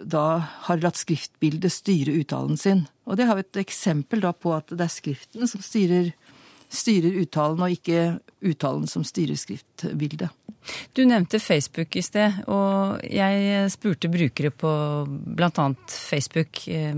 da 0.00 0.38
har 0.66 0.80
latt 0.80 0.96
skriftbildet 0.96 1.70
styre 1.70 2.14
uttalen 2.22 2.56
sin. 2.56 2.86
Og 3.04 3.18
det 3.18 3.26
har 3.28 3.36
vi 3.36 3.44
et 3.44 3.60
eksempel 3.60 4.24
da 4.24 4.32
på 4.32 4.54
at 4.56 4.72
det 4.72 4.80
er 4.80 4.94
skriften 4.94 5.46
som 5.50 5.60
styrer, 5.60 6.14
styrer 6.74 7.20
uttalen, 7.22 7.62
og 7.62 7.74
ikke 7.74 8.18
uttalen 8.44 8.88
som 8.90 9.04
styrer 9.06 9.38
skriftbildet. 9.38 10.32
Du 10.96 11.02
nevnte 11.04 11.38
Facebook 11.42 11.96
i 11.98 12.02
sted, 12.04 12.38
og 12.48 13.02
jeg 13.04 13.68
spurte 13.72 14.08
brukere 14.08 14.48
på 14.54 14.70
bl.a. 15.36 15.66
Facebook 15.90 16.62
eh, 16.72 16.94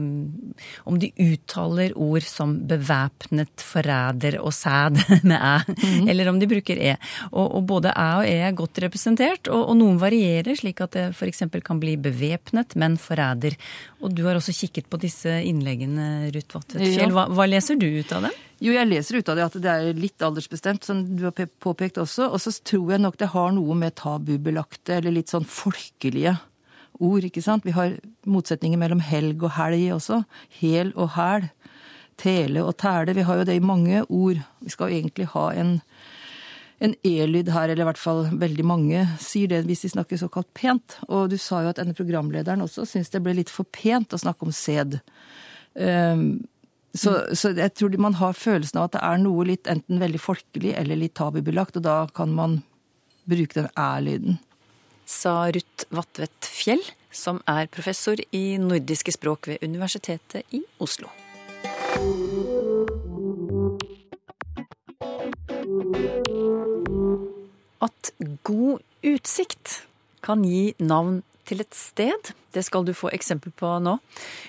om 0.86 1.00
de 1.02 1.10
uttaler 1.24 1.96
ord 1.98 2.26
som 2.28 2.54
bevæpnet, 2.68 3.64
forræder 3.66 4.38
og 4.38 4.54
sæd 4.54 5.00
med 5.28 5.36
æ, 5.36 6.06
eller 6.06 6.30
om 6.30 6.38
de 6.40 6.50
bruker 6.50 6.78
e. 6.78 6.94
Og, 7.32 7.56
og 7.58 7.66
både 7.66 7.90
æ 7.90 8.08
og 8.20 8.28
e 8.28 8.36
er 8.46 8.58
godt 8.58 8.82
representert, 8.86 9.50
og, 9.50 9.66
og 9.72 9.80
noen 9.80 9.98
varierer, 10.02 10.54
slik 10.54 10.84
at 10.84 10.94
det 10.94 11.08
f.eks. 11.16 11.42
kan 11.64 11.82
bli 11.82 11.96
bevæpnet, 11.98 12.76
men 12.78 12.98
forræder. 13.00 13.58
Og 14.04 14.12
du 14.12 14.26
har 14.26 14.36
også 14.36 14.52
kikket 14.52 14.90
på 14.92 14.98
disse 15.00 15.30
innleggene, 15.48 16.28
Ruth 16.34 16.58
Vatvedt 16.58 17.14
Hva, 17.14 17.26
hva 17.32 17.46
leser 17.48 17.78
du 17.80 17.86
ut 17.88 18.12
av 18.12 18.26
dem? 18.26 18.42
Jo, 18.60 18.72
jeg 18.72 18.88
leser 18.88 19.18
ut 19.20 19.30
av 19.32 19.36
det 19.36 19.44
at 19.44 19.56
det 19.60 19.72
er 19.72 19.96
litt 19.96 20.22
aldersbestemt, 20.24 20.84
som 20.84 21.02
du 21.16 21.26
har 21.26 21.34
påpekt 21.60 22.00
også. 22.00 22.30
Og 22.32 22.40
så 22.40 22.52
tror 22.64 22.94
jeg 22.94 23.02
nok 23.04 23.18
det 23.20 23.32
har 23.34 23.50
noe 23.56 23.76
med 23.76 23.96
tabubelagte, 24.00 24.98
eller 24.98 25.16
litt 25.16 25.32
sånn 25.32 25.48
folkelige 25.48 26.36
ord, 26.96 27.26
ikke 27.28 27.44
sant. 27.44 27.66
Vi 27.68 27.74
har 27.76 27.98
motsetninger 28.28 28.80
mellom 28.80 29.02
helg 29.04 29.44
og 29.44 29.52
helg 29.58 29.90
også. 29.98 30.22
Hel 30.60 30.94
og 30.96 31.12
hæl. 31.16 31.50
Tele 32.16 32.62
og 32.64 32.78
tæle. 32.80 33.12
Vi 33.12 33.26
har 33.28 33.42
jo 33.42 33.44
det 33.44 33.58
i 33.58 33.64
mange 33.64 34.00
ord. 34.08 34.40
Vi 34.64 34.72
skal 34.72 34.88
jo 34.88 35.02
egentlig 35.02 35.28
ha 35.34 35.50
en 35.52 35.74
en 36.78 36.92
e-lyd 37.08 37.48
her, 37.54 37.70
eller 37.70 37.84
i 37.84 37.88
hvert 37.88 38.00
fall 38.00 38.26
veldig 38.36 38.64
mange 38.68 39.04
sier 39.22 39.48
det 39.48 39.62
hvis 39.68 39.86
de 39.86 39.92
snakker 39.94 40.20
såkalt 40.20 40.48
pent. 40.56 40.98
Og 41.08 41.30
du 41.32 41.38
sa 41.40 41.62
jo 41.64 41.72
at 41.72 41.80
denne 41.80 41.96
programlederen 41.96 42.64
også 42.64 42.84
syns 42.88 43.12
det 43.14 43.22
ble 43.24 43.36
litt 43.38 43.52
for 43.52 43.68
pent 43.72 44.12
å 44.12 44.20
snakke 44.20 44.44
om 44.44 44.52
sæd. 44.54 44.98
Um, 45.72 46.44
så, 46.96 47.18
så 47.36 47.52
jeg 47.56 47.74
tror 47.76 47.96
man 48.00 48.16
har 48.20 48.36
følelsen 48.36 48.80
av 48.80 48.88
at 48.88 48.96
det 48.96 49.04
er 49.04 49.22
noe 49.24 49.48
litt 49.48 49.68
enten 49.72 50.00
veldig 50.00 50.20
folkelig 50.20 50.74
eller 50.76 51.00
litt 51.00 51.16
tabubelagt, 51.18 51.76
og 51.80 51.86
da 51.88 51.98
kan 52.16 52.32
man 52.36 52.60
bruke 53.28 53.56
den 53.56 53.70
æ-lyden. 53.76 54.40
Sa 55.06 55.46
Ruth 55.54 55.86
Vatvedt 55.94 56.48
Fjell, 56.50 56.82
som 57.14 57.40
er 57.48 57.70
professor 57.72 58.20
i 58.36 58.44
nordiske 58.60 59.14
språk 59.16 59.48
ved 59.52 59.64
Universitetet 59.64 60.56
i 60.56 60.64
Oslo. 60.82 61.12
At 67.84 68.12
god 68.46 68.82
utsikt 69.06 69.82
kan 70.24 70.44
gi 70.46 70.74
navn 70.82 71.22
til 71.46 71.62
et 71.62 71.74
sted, 71.76 72.32
det 72.56 72.64
skal 72.66 72.86
du 72.86 72.92
få 72.96 73.10
eksempel 73.14 73.52
på 73.54 73.68
nå. 73.84 73.96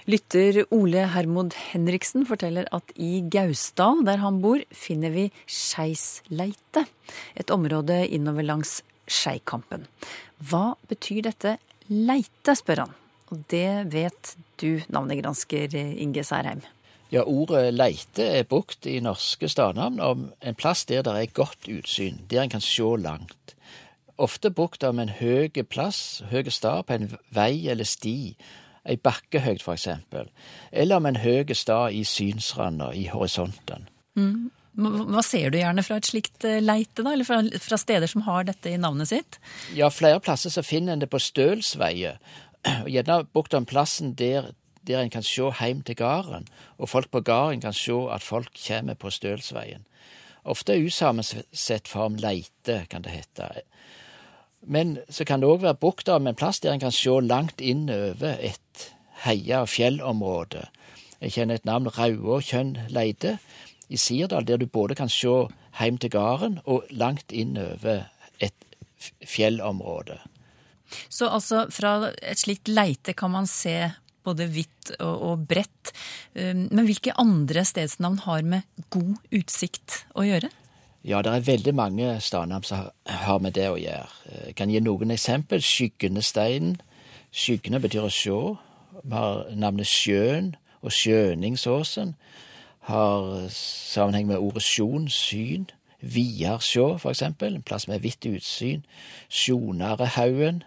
Lytter 0.09 0.63
Ole 0.73 1.03
Hermod 1.13 1.53
Henriksen 1.71 2.25
forteller 2.29 2.69
at 2.73 2.93
i 2.95 3.21
Gausdal, 3.21 4.01
der 4.07 4.21
han 4.23 4.39
bor, 4.41 4.63
finner 4.71 5.13
vi 5.13 5.27
Skeisleite. 5.45 6.87
Et 7.37 7.51
område 7.53 7.99
innover 8.07 8.47
langs 8.47 8.79
Skeikampen. 9.07 9.85
Hva 10.41 10.73
betyr 10.89 11.27
dette 11.29 11.57
leite, 11.91 12.55
spør 12.57 12.85
han. 12.85 12.95
Og 13.27 13.43
det 13.51 13.91
vet 13.91 14.33
du, 14.61 14.79
navnegransker 14.87 15.75
Inge 15.75 16.23
Særheim. 16.25 16.63
Ja, 17.11 17.23
ordet 17.23 17.71
leite 17.73 18.25
er 18.39 18.43
brukt 18.43 18.85
i 18.85 18.99
norske 18.99 19.47
stadnavn 19.47 19.99
om 20.03 20.25
en 20.43 20.55
plass 20.59 20.83
der 20.89 21.05
det 21.07 21.13
er 21.15 21.33
godt 21.33 21.69
utsyn, 21.71 22.19
der 22.29 22.43
en 22.43 22.51
kan 22.51 22.63
se 22.63 22.83
langt. 22.99 23.55
Ofte 24.17 24.51
brukt 24.51 24.83
om 24.83 24.99
en 24.99 25.13
høy 25.13 25.47
plass, 25.69 26.23
høy 26.31 26.49
stad 26.49 26.83
på 26.87 26.97
en 26.97 27.11
vei 27.31 27.69
eller 27.69 27.87
sti, 27.87 28.35
ei 28.87 28.97
bakkehøyd 28.97 29.63
for 29.63 29.77
eksempel, 29.77 30.27
eller 30.71 30.97
om 30.97 31.05
en 31.05 31.21
høy 31.21 31.53
stad 31.53 31.93
i 31.93 32.03
synsranda, 32.03 32.91
i 32.91 33.07
horisonten. 33.11 33.87
Hva 34.17 34.49
hva 34.77 35.23
ser 35.25 35.49
du 35.49 35.57
gjerne 35.57 35.81
fra 35.81 35.97
et 35.97 36.05
slikt 36.05 36.45
eh, 36.45 36.59
leite, 36.61 37.01
da? 37.01 37.13
Eller 37.15 37.25
fra, 37.25 37.39
fra 37.61 37.79
steder 37.81 38.09
som 38.11 38.21
har 38.27 38.45
dette 38.45 38.69
i 38.69 38.77
navnet 38.77 39.09
sitt? 39.09 39.39
Ja, 39.73 39.89
flere 39.89 40.19
plasser 40.21 40.53
så 40.53 40.61
finner 40.61 40.93
en 40.93 41.01
det 41.01 41.09
på 41.09 41.21
stølsveier, 41.21 42.19
gjerne 42.93 43.23
brukt 43.33 43.57
om 43.57 43.65
plassen 43.65 44.13
der, 44.19 44.51
der 44.87 45.01
en 45.01 45.09
kan 45.09 45.23
se 45.23 45.51
heim 45.59 45.81
til 45.81 45.95
gården, 45.95 46.47
og 46.77 46.89
folk 46.89 47.11
på 47.11 47.21
gården 47.21 47.61
kan 47.61 47.73
se 47.73 47.97
at 48.13 48.23
folk 48.23 48.49
kommer 48.67 48.93
på 48.93 49.09
stølsveien. 49.09 49.85
Ofte 50.47 50.77
usammensett 50.79 51.87
form 51.87 52.15
leite, 52.15 52.85
kan 52.89 53.03
det 53.03 53.11
hete. 53.11 53.49
Men 54.61 54.97
så 55.09 55.25
kan 55.25 55.41
det 55.41 55.49
òg 55.49 55.61
være 55.61 55.79
brukt 55.79 56.07
med 56.07 56.33
en 56.33 56.39
plass 56.39 56.59
der 56.59 56.73
en 56.73 56.79
kan 56.79 56.91
se 56.91 57.19
langt 57.21 57.61
innover 57.61 58.37
et 58.39 58.93
heia- 59.25 59.61
og 59.61 59.69
fjellområde. 59.69 60.67
Jeg 61.21 61.31
kjenner 61.31 61.55
et 61.55 61.65
navn, 61.65 61.87
Rauåkjønn 61.87 62.77
leite, 62.89 63.37
i 63.89 63.97
Sirdal, 63.97 64.47
der 64.47 64.57
du 64.57 64.65
både 64.67 64.95
kan 64.95 65.09
se 65.09 65.47
heim 65.79 65.97
til 65.97 66.11
gården 66.11 66.59
og 66.65 66.83
langt 66.89 67.31
innover 67.31 68.03
et 68.39 68.53
fjellområde. 69.25 70.19
Så 71.09 71.29
altså 71.29 71.65
fra 71.73 72.11
et 72.21 72.39
slikt 72.39 72.67
leite 72.67 73.13
kan 73.13 73.31
man 73.31 73.47
se 73.47 73.91
både 74.27 74.47
hvitt 74.51 74.93
og, 74.99 75.15
og 75.31 75.47
bredt. 75.49 75.93
Um, 76.35 76.67
Men 76.71 76.85
hvilke 76.89 77.15
andre 77.17 77.63
stedsnavn 77.67 78.19
har 78.27 78.43
med 78.43 78.67
god 78.93 79.15
utsikt 79.31 80.03
å 80.15 80.27
gjøre? 80.27 80.51
Ja, 81.07 81.21
det 81.23 81.31
er 81.31 81.45
veldig 81.47 81.73
mange 81.77 82.07
stednavn 82.19 82.65
som 82.67 82.89
har- 83.05 83.39
med 83.39 83.53
det 83.55 83.69
å 83.71 83.77
gjøre. 83.79 84.07
Jeg 84.47 84.55
kan 84.55 84.69
gi 84.69 84.79
noen 84.83 85.11
eksempel. 85.11 85.61
Skyggenesteinen. 85.63 86.81
Skyggene 87.31 87.79
betyr 87.79 88.03
å 88.03 88.11
se. 88.11 88.57
Vi 89.03 89.15
har 89.15 89.45
navnet 89.55 89.87
Sjøen 89.87 90.55
og 90.81 90.91
Sjøningsåsen. 90.91 92.15
Har 92.87 93.47
sammenheng 93.49 94.27
med 94.27 94.37
ordet 94.37 94.63
sjon, 94.63 95.07
syn. 95.07 95.69
Viarsjå, 96.01 96.99
for 96.99 97.11
eksempel. 97.11 97.55
En 97.55 97.61
plass 97.61 97.87
med 97.87 98.01
hvitt 98.01 98.25
utsyn. 98.25 98.83
Sjonarehaugen. 99.29 100.63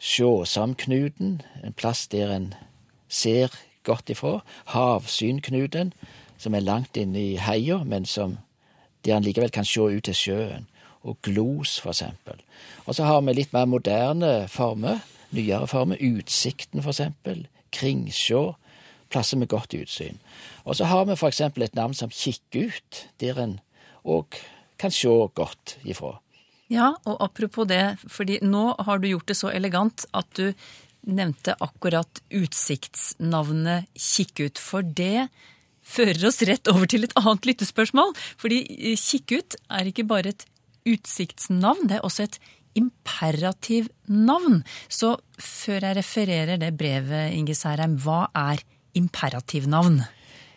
Sjåsamknuten. 0.00 1.40
En 1.64 1.72
plass 1.72 2.06
der 2.06 2.32
en 2.32 2.54
ser 3.08 3.54
godt 3.86 4.10
ifra. 4.10 4.40
Havsynknuten, 4.72 5.92
som 6.38 6.54
er 6.54 6.64
langt 6.64 6.96
inne 6.96 7.20
i 7.20 7.36
heia, 7.40 7.82
men 7.84 8.04
som 8.04 8.38
der 9.04 9.16
en 9.16 9.26
likevel 9.26 9.52
kan 9.54 9.64
se 9.64 9.80
ut 9.80 10.04
til 10.04 10.14
sjøen. 10.14 10.66
Og 11.06 11.18
glos, 11.22 11.78
for 11.80 11.94
eksempel. 11.94 12.40
Og 12.86 12.96
så 12.98 13.06
har 13.06 13.20
vi 13.22 13.36
litt 13.36 13.52
mer 13.54 13.68
moderne 13.70 14.48
former, 14.50 15.04
nyere 15.30 15.68
former. 15.70 16.00
Utsikten, 16.02 16.82
for 16.82 16.90
eksempel. 16.90 17.46
Kringsjå. 17.72 18.56
Plasser 19.10 19.38
med 19.38 19.48
godt 19.48 19.76
utsyn. 19.78 20.18
Og 20.64 20.76
så 20.76 20.88
har 20.90 21.04
vi 21.06 21.14
for 21.16 21.30
eksempel 21.30 21.62
et 21.62 21.78
navn 21.78 21.94
som 21.94 22.10
Kikkut, 22.10 23.06
der 23.22 23.38
en 23.38 23.60
òg 24.02 24.34
kan 24.78 24.90
se 24.90 25.08
godt 25.34 25.76
ifra. 25.84 26.16
Ja, 26.70 26.94
og 27.06 27.22
apropos 27.22 27.68
det, 27.70 27.98
fordi 28.10 28.40
nå 28.42 28.74
har 28.82 28.98
du 28.98 29.06
gjort 29.08 29.28
det 29.28 29.36
så 29.38 29.52
elegant 29.54 30.06
at 30.14 30.26
du 30.34 30.50
nevnte 31.06 31.54
akkurat 31.62 32.20
utsiktsnavnet 32.34 33.86
Kikkut. 33.94 34.60
For 34.60 34.86
det 34.86 35.28
fører 35.86 36.28
oss 36.28 36.42
rett 36.46 36.68
over 36.72 36.90
til 36.90 37.06
et 37.06 37.14
annet 37.18 37.46
lyttespørsmål. 37.48 38.14
Fordi 38.40 38.62
eh, 38.76 38.98
Kikkut 38.98 39.58
er 39.70 39.90
ikke 39.90 40.06
bare 40.08 40.34
et 40.34 40.46
utsiktsnavn, 40.86 41.88
det 41.90 41.98
er 41.98 42.06
også 42.06 42.26
et 42.28 42.38
imperativnavn. 42.76 44.60
Så 44.88 45.16
før 45.40 45.88
jeg 45.88 45.96
refererer 45.98 46.60
det 46.60 46.74
brevet, 46.78 47.32
Inge 47.34 47.56
Særheim, 47.58 47.96
hva 48.02 48.26
er 48.36 48.62
imperativnavn? 48.96 50.02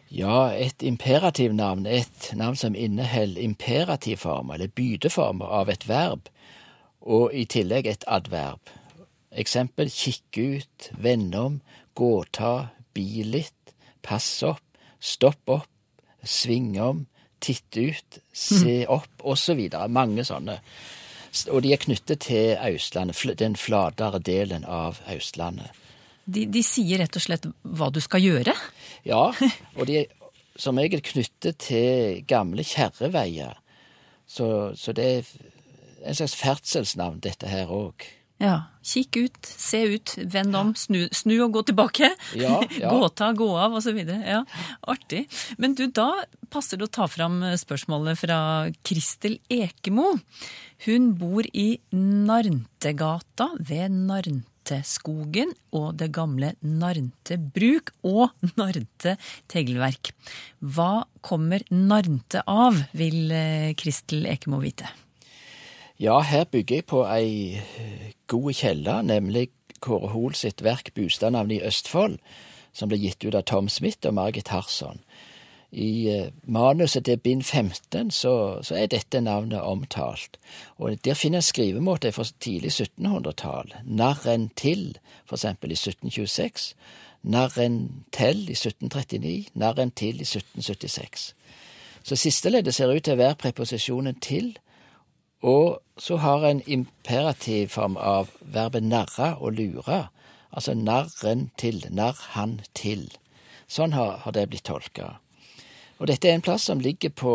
Ja, 0.09 0.49
et 0.57 0.83
imperativnavn 0.83 1.85
er 1.85 2.01
et 2.01 2.31
navn 2.37 2.57
som 2.57 2.75
inneholder 2.75 3.41
imperativformer, 3.45 4.57
eller 4.57 4.73
bydeformer, 4.73 5.45
av 5.45 5.69
et 5.69 5.85
verb, 5.89 6.29
og 7.01 7.33
i 7.33 7.45
tillegg 7.45 7.87
et 7.87 8.05
adverb. 8.09 8.73
Eksempel 9.29 9.91
kikke 9.93 10.45
ut, 10.57 10.89
vende 10.97 11.39
om, 11.39 11.59
gåta, 11.93 12.69
bi 12.93 13.23
litt, 13.25 13.75
pass 14.01 14.27
opp, 14.47 14.63
stopp 14.99 15.53
opp, 15.53 15.69
svinge 16.25 16.81
om, 16.81 17.03
titte 17.39 17.89
ut, 17.91 18.19
se 18.33 18.81
opp, 18.89 19.11
osv. 19.21 19.61
Mange 19.87 20.25
sånne. 20.27 20.59
Og 21.53 21.61
de 21.63 21.75
er 21.75 21.81
knyttet 21.81 22.25
til 22.25 22.57
Østlandet, 22.57 23.37
den 23.39 23.55
flatere 23.59 24.19
delen 24.19 24.65
av 24.65 24.99
Østlandet. 25.13 25.69
De, 26.29 26.45
de 26.45 26.61
sier 26.65 27.01
rett 27.01 27.15
og 27.17 27.23
slett 27.23 27.45
hva 27.63 27.89
du 27.93 28.01
skal 28.03 28.21
gjøre. 28.21 28.53
Ja, 29.07 29.29
og 29.77 29.85
de 29.89 30.01
er 30.03 30.09
som 30.59 30.79
regel 30.79 31.01
knyttet 31.05 31.61
til 31.63 32.19
gamle 32.27 32.65
kjerreveier. 32.67 33.55
Så, 34.29 34.75
så 34.77 34.93
det 34.93 35.05
er 35.09 35.29
en 36.05 36.17
slags 36.17 36.35
ferdselsnavn, 36.37 37.21
dette 37.23 37.49
her 37.49 37.71
òg. 37.73 38.05
Ja. 38.39 38.69
Kikk 38.89 39.17
ut, 39.19 39.37
se 39.43 39.81
ut, 39.91 40.13
vend 40.31 40.55
om, 40.55 40.71
snu, 40.77 41.01
snu 41.11 41.35
og 41.43 41.57
gå 41.57 41.63
tilbake. 41.67 42.07
Ja, 42.39 42.61
ja. 42.79 42.89
gå 42.93 43.09
ta, 43.11 43.33
gå 43.35 43.49
av, 43.59 43.75
osv. 43.75 43.99
Ja, 44.07 44.45
artig. 44.87 45.25
Men 45.59 45.75
du, 45.75 45.85
da 45.91 46.13
passer 46.49 46.79
det 46.79 46.87
å 46.87 46.93
ta 47.01 47.09
fram 47.11 47.41
spørsmålet 47.59 48.21
fra 48.21 48.39
Kristel 48.87 49.37
Ekemo. 49.51 50.13
Hun 50.87 51.11
bor 51.19 51.43
i 51.51 51.73
Narntegata 51.91 53.49
ved 53.59 53.91
Narnteskogen 54.07 55.51
og 55.75 55.99
det 55.99 56.09
gamle 56.15 56.53
Narnte 56.63 57.35
bruk 57.35 57.91
og 58.07 58.31
Narnte 58.55 59.17
teglverk. 59.51 60.13
Hva 60.63 61.03
kommer 61.19 61.67
Narnte 61.75 62.47
av, 62.47 62.79
vil 62.95 63.27
eh, 63.35 63.75
Kristel 63.75 64.23
Ekemo 64.31 64.63
vite. 64.63 64.87
Ja, 65.99 66.19
her 66.19 66.43
bygger 66.43 66.75
jeg 66.75 66.85
på 66.87 67.01
ei 67.11 67.57
eh, 67.59 68.11
god 68.31 68.53
kjelle, 68.55 69.01
nemlig 69.03 69.49
Kåre 69.83 70.07
Hoel 70.13 70.35
sitt 70.35 70.63
verk 70.63 70.93
'Bustadnavn 70.95 71.51
i 71.51 71.59
Østfold', 71.59 72.21
som 72.71 72.87
ble 72.87 72.97
gitt 72.97 73.25
ut 73.25 73.35
av 73.35 73.43
Tom 73.43 73.67
Smith 73.67 74.07
og 74.07 74.13
Margit 74.13 74.47
Harsson. 74.47 75.01
I 75.71 76.07
eh, 76.07 76.29
manuset 76.47 77.03
til 77.05 77.17
bind 77.17 77.43
15 77.43 78.11
så, 78.11 78.61
så 78.63 78.75
er 78.75 78.87
dette 78.87 79.19
navnet 79.21 79.59
omtalt, 79.59 80.39
og 80.77 80.95
der 81.03 81.19
finner 81.19 81.43
en 81.43 81.49
skrivemåte 81.49 82.11
fra 82.15 82.23
tidlig 82.39 82.71
1700-tall. 82.71 83.75
Narren 83.83 84.49
til, 84.55 84.97
for 85.25 85.35
eksempel 85.35 85.75
i 85.75 85.75
1726. 85.75 86.75
Narren 87.23 88.05
til 88.11 88.47
i 88.47 88.55
1739. 88.55 89.51
Narren 89.53 89.91
til 89.91 90.23
i 90.23 90.27
1776. 90.31 91.35
Så 92.03 92.15
siste 92.15 92.49
leddet 92.49 92.75
ser 92.75 92.87
ut 92.87 93.03
til 93.03 93.19
å 93.19 93.23
være 93.25 93.35
preposisjonen 93.35 94.15
til, 94.23 94.55
og 95.41 95.79
så 95.97 96.17
har 96.19 96.43
en 96.45 96.61
imperativform 96.67 97.97
av 97.97 98.31
verbet 98.41 98.83
narra 98.83 99.35
og 99.39 99.55
lure, 99.59 100.07
altså 100.51 100.75
narren 100.75 101.49
til, 101.59 101.85
narr 101.89 102.19
han 102.35 102.59
til. 102.75 103.07
Sånn 103.67 103.93
har, 103.95 104.19
har 104.23 104.35
det 104.35 104.49
blitt 104.51 104.67
tolka. 104.67 105.17
Og 105.99 106.07
dette 106.07 106.29
er 106.29 106.37
en 106.37 106.43
plass 106.43 106.67
som 106.69 106.81
ligger 106.83 107.11
på, 107.11 107.33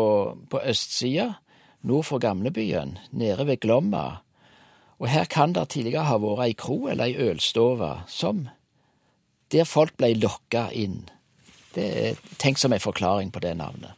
på 0.49 0.61
østsida, 0.61 1.35
nord 1.85 2.05
for 2.09 2.21
gamlebyen, 2.21 2.97
nede 3.11 3.45
ved 3.47 3.61
Glomma. 3.61 4.21
Og 4.97 5.09
her 5.09 5.25
kan 5.29 5.53
det 5.53 5.69
tidligere 5.73 6.07
ha 6.09 6.17
vært 6.21 6.45
ei 6.47 6.55
kro 6.57 6.85
eller 6.89 7.09
ei 7.09 7.29
ølstove, 7.29 7.91
som 8.09 8.47
der 9.53 9.67
folk 9.69 9.93
blei 9.97 10.15
lokka 10.17 10.69
inn. 10.73 11.03
Det 11.75 11.85
er 11.85 12.19
tenkt 12.41 12.61
som 12.61 12.73
en 12.73 12.81
forklaring 12.81 13.31
på 13.31 13.41
det 13.43 13.53
navnet. 13.59 13.93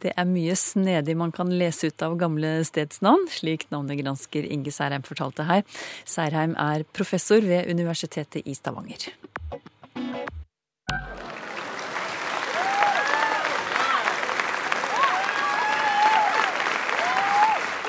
Det 0.00 0.14
er 0.16 0.24
mye 0.24 0.54
snedig 0.56 1.12
man 1.20 1.32
kan 1.34 1.50
lese 1.52 1.90
ut 1.90 2.02
av 2.04 2.14
gamle 2.20 2.54
stedsnavn, 2.64 3.26
slik 3.28 3.66
navnegransker 3.72 4.46
Inge 4.48 4.72
Særheim 4.72 5.04
fortalte 5.04 5.44
her. 5.44 5.66
Særheim 6.08 6.54
er 6.56 6.86
professor 6.96 7.44
ved 7.44 7.68
Universitetet 7.68 8.48
i 8.48 8.56
Stavanger. 8.56 9.10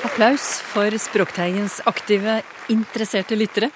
Applaus 0.04 0.58
for 0.68 0.92
Språkteigens 1.00 1.80
aktive, 1.88 2.42
interesserte 2.68 3.38
lyttere. 3.40 3.72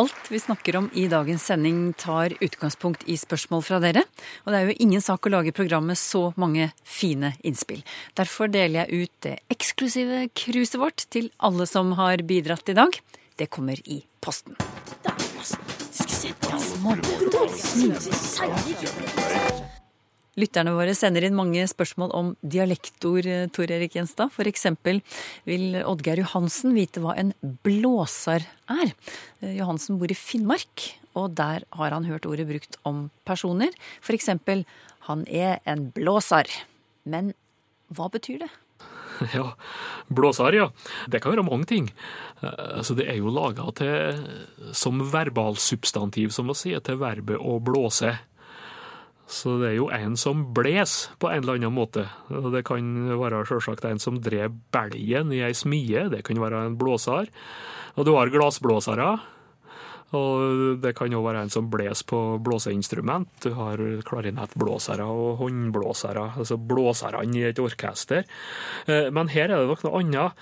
Alt 0.00 0.30
vi 0.30 0.38
snakker 0.40 0.76
om 0.76 0.90
i 0.96 1.02
dagens 1.12 1.44
sending 1.44 1.92
tar 1.92 2.32
utgangspunkt 2.40 3.02
i 3.04 3.18
spørsmål 3.20 3.64
fra 3.66 3.80
dere. 3.82 4.06
Og 4.46 4.52
det 4.52 4.60
er 4.60 4.70
jo 4.70 4.76
ingen 4.80 5.02
sak 5.04 5.26
å 5.28 5.32
lage 5.34 5.52
program 5.52 5.90
med 5.90 6.00
så 6.00 6.30
mange 6.40 6.70
fine 6.88 7.34
innspill. 7.44 7.82
Derfor 8.16 8.48
deler 8.48 8.86
jeg 8.86 9.04
ut 9.04 9.12
det 9.26 9.34
eksklusive 9.52 10.22
cruiset 10.32 10.80
vårt 10.80 11.04
til 11.12 11.28
alle 11.36 11.68
som 11.68 11.92
har 12.00 12.24
bidratt 12.24 12.72
i 12.72 12.78
dag. 12.80 12.96
Det 13.36 13.50
kommer 13.52 13.76
i 13.84 14.00
posten. 14.24 14.56
Damas, 15.04 15.52
Lytterne 20.38 20.76
våre 20.76 20.94
sender 20.94 21.24
inn 21.26 21.34
mange 21.34 21.64
spørsmål 21.66 22.12
om 22.14 22.28
dialektord, 22.46 23.26
Tor 23.56 23.72
Erik 23.74 23.96
Gjenstad. 23.96 24.30
Eksempel 24.46 25.00
vil 25.48 25.80
Oddgeir 25.82 26.22
Johansen 26.22 26.76
vite 26.76 27.02
hva 27.02 27.16
en 27.18 27.32
blåsar 27.66 28.46
er. 28.70 28.94
Johansen 29.42 29.98
bor 29.98 30.12
i 30.12 30.18
Finnmark, 30.18 30.86
og 31.18 31.34
der 31.34 31.66
har 31.74 31.96
han 31.96 32.06
hørt 32.06 32.28
ordet 32.30 32.46
brukt 32.46 32.78
om 32.86 33.08
personer. 33.26 33.74
Eksempel 34.06 34.64
'han 35.08 35.26
er 35.26 35.58
en 35.66 35.90
blåsar'. 35.92 36.62
Men 37.04 37.34
hva 37.90 38.10
betyr 38.10 38.46
det? 38.46 38.50
Ja, 39.34 39.54
blåsar, 40.08 40.52
ja. 40.52 40.70
Det 41.08 41.20
kan 41.20 41.34
være 41.34 41.44
mange 41.44 41.66
ting. 41.66 41.90
Eh, 42.42 42.78
Altså, 42.80 42.94
det 42.96 43.08
er 43.08 43.18
jo 43.18 43.28
laga 43.28 43.66
som 44.72 45.00
verbalsubstantiv, 45.12 46.30
som 46.32 46.48
å 46.48 46.56
si, 46.56 46.72
til 46.80 46.96
verbet 46.96 47.36
å 47.36 47.60
blåse. 47.60 48.18
Så 49.30 49.56
det 49.60 49.68
er 49.70 49.76
jo 49.78 49.90
en 49.94 50.16
som 50.18 50.42
bles 50.56 51.04
på 51.22 51.30
en 51.30 51.44
eller 51.44 51.60
annen 51.60 51.74
måte. 51.76 52.08
Det 52.28 52.64
kan 52.66 52.86
være 53.20 53.44
selvsagt 53.46 53.86
en 53.86 54.02
som 54.02 54.18
drev 54.18 54.56
belgen 54.74 55.30
i 55.36 55.44
ei 55.46 55.54
smie, 55.54 56.08
det 56.10 56.24
kan 56.26 56.40
være 56.42 56.64
en 56.66 56.78
blåsar. 56.80 57.30
Og 57.94 58.08
du 58.08 58.16
har 58.16 58.32
glassblåsere. 58.34 59.12
Og 60.18 60.80
det 60.82 60.90
kan 60.98 61.12
jo 61.14 61.20
være 61.22 61.44
en 61.44 61.52
som 61.54 61.68
bles 61.70 62.02
på 62.10 62.18
blåseinstrument. 62.42 63.28
Du 63.44 63.52
har 63.54 63.78
klarinettblåsere 64.08 65.06
og 65.06 65.38
håndblåsere, 65.38 66.24
altså 66.42 66.58
blåserne 66.58 67.22
i 67.38 67.44
et 67.46 67.62
orkester. 67.62 68.26
Eh, 68.90 69.10
Men 69.14 69.30
her 69.30 69.46
er 69.46 69.60
det 69.62 69.70
nok 69.70 69.84
noe 69.86 70.02
annet, 70.02 70.32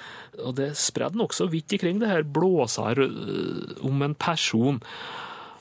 og 0.41 0.57
det 0.57 0.71
er 0.71 0.81
spredd 0.81 1.21
nokså 1.21 1.51
vidt 1.53 1.77
ikring 1.77 2.01
det 2.01 2.09
her 2.09 2.25
blåser 2.25 3.05
eh, 3.05 3.85
om 3.85 4.01
en 4.03 4.17
person. 4.17 4.81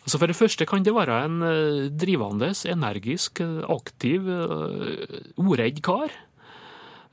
Altså 0.08 0.22
For 0.22 0.32
det 0.32 0.38
første 0.40 0.64
kan 0.64 0.86
det 0.88 0.94
være 0.96 1.16
en 1.26 1.42
eh, 1.44 1.90
drivende, 1.92 2.54
energisk, 2.72 3.42
eh, 3.44 3.66
aktiv, 3.68 4.24
eh, 4.24 5.18
uredd 5.36 5.82
kar. 5.84 6.14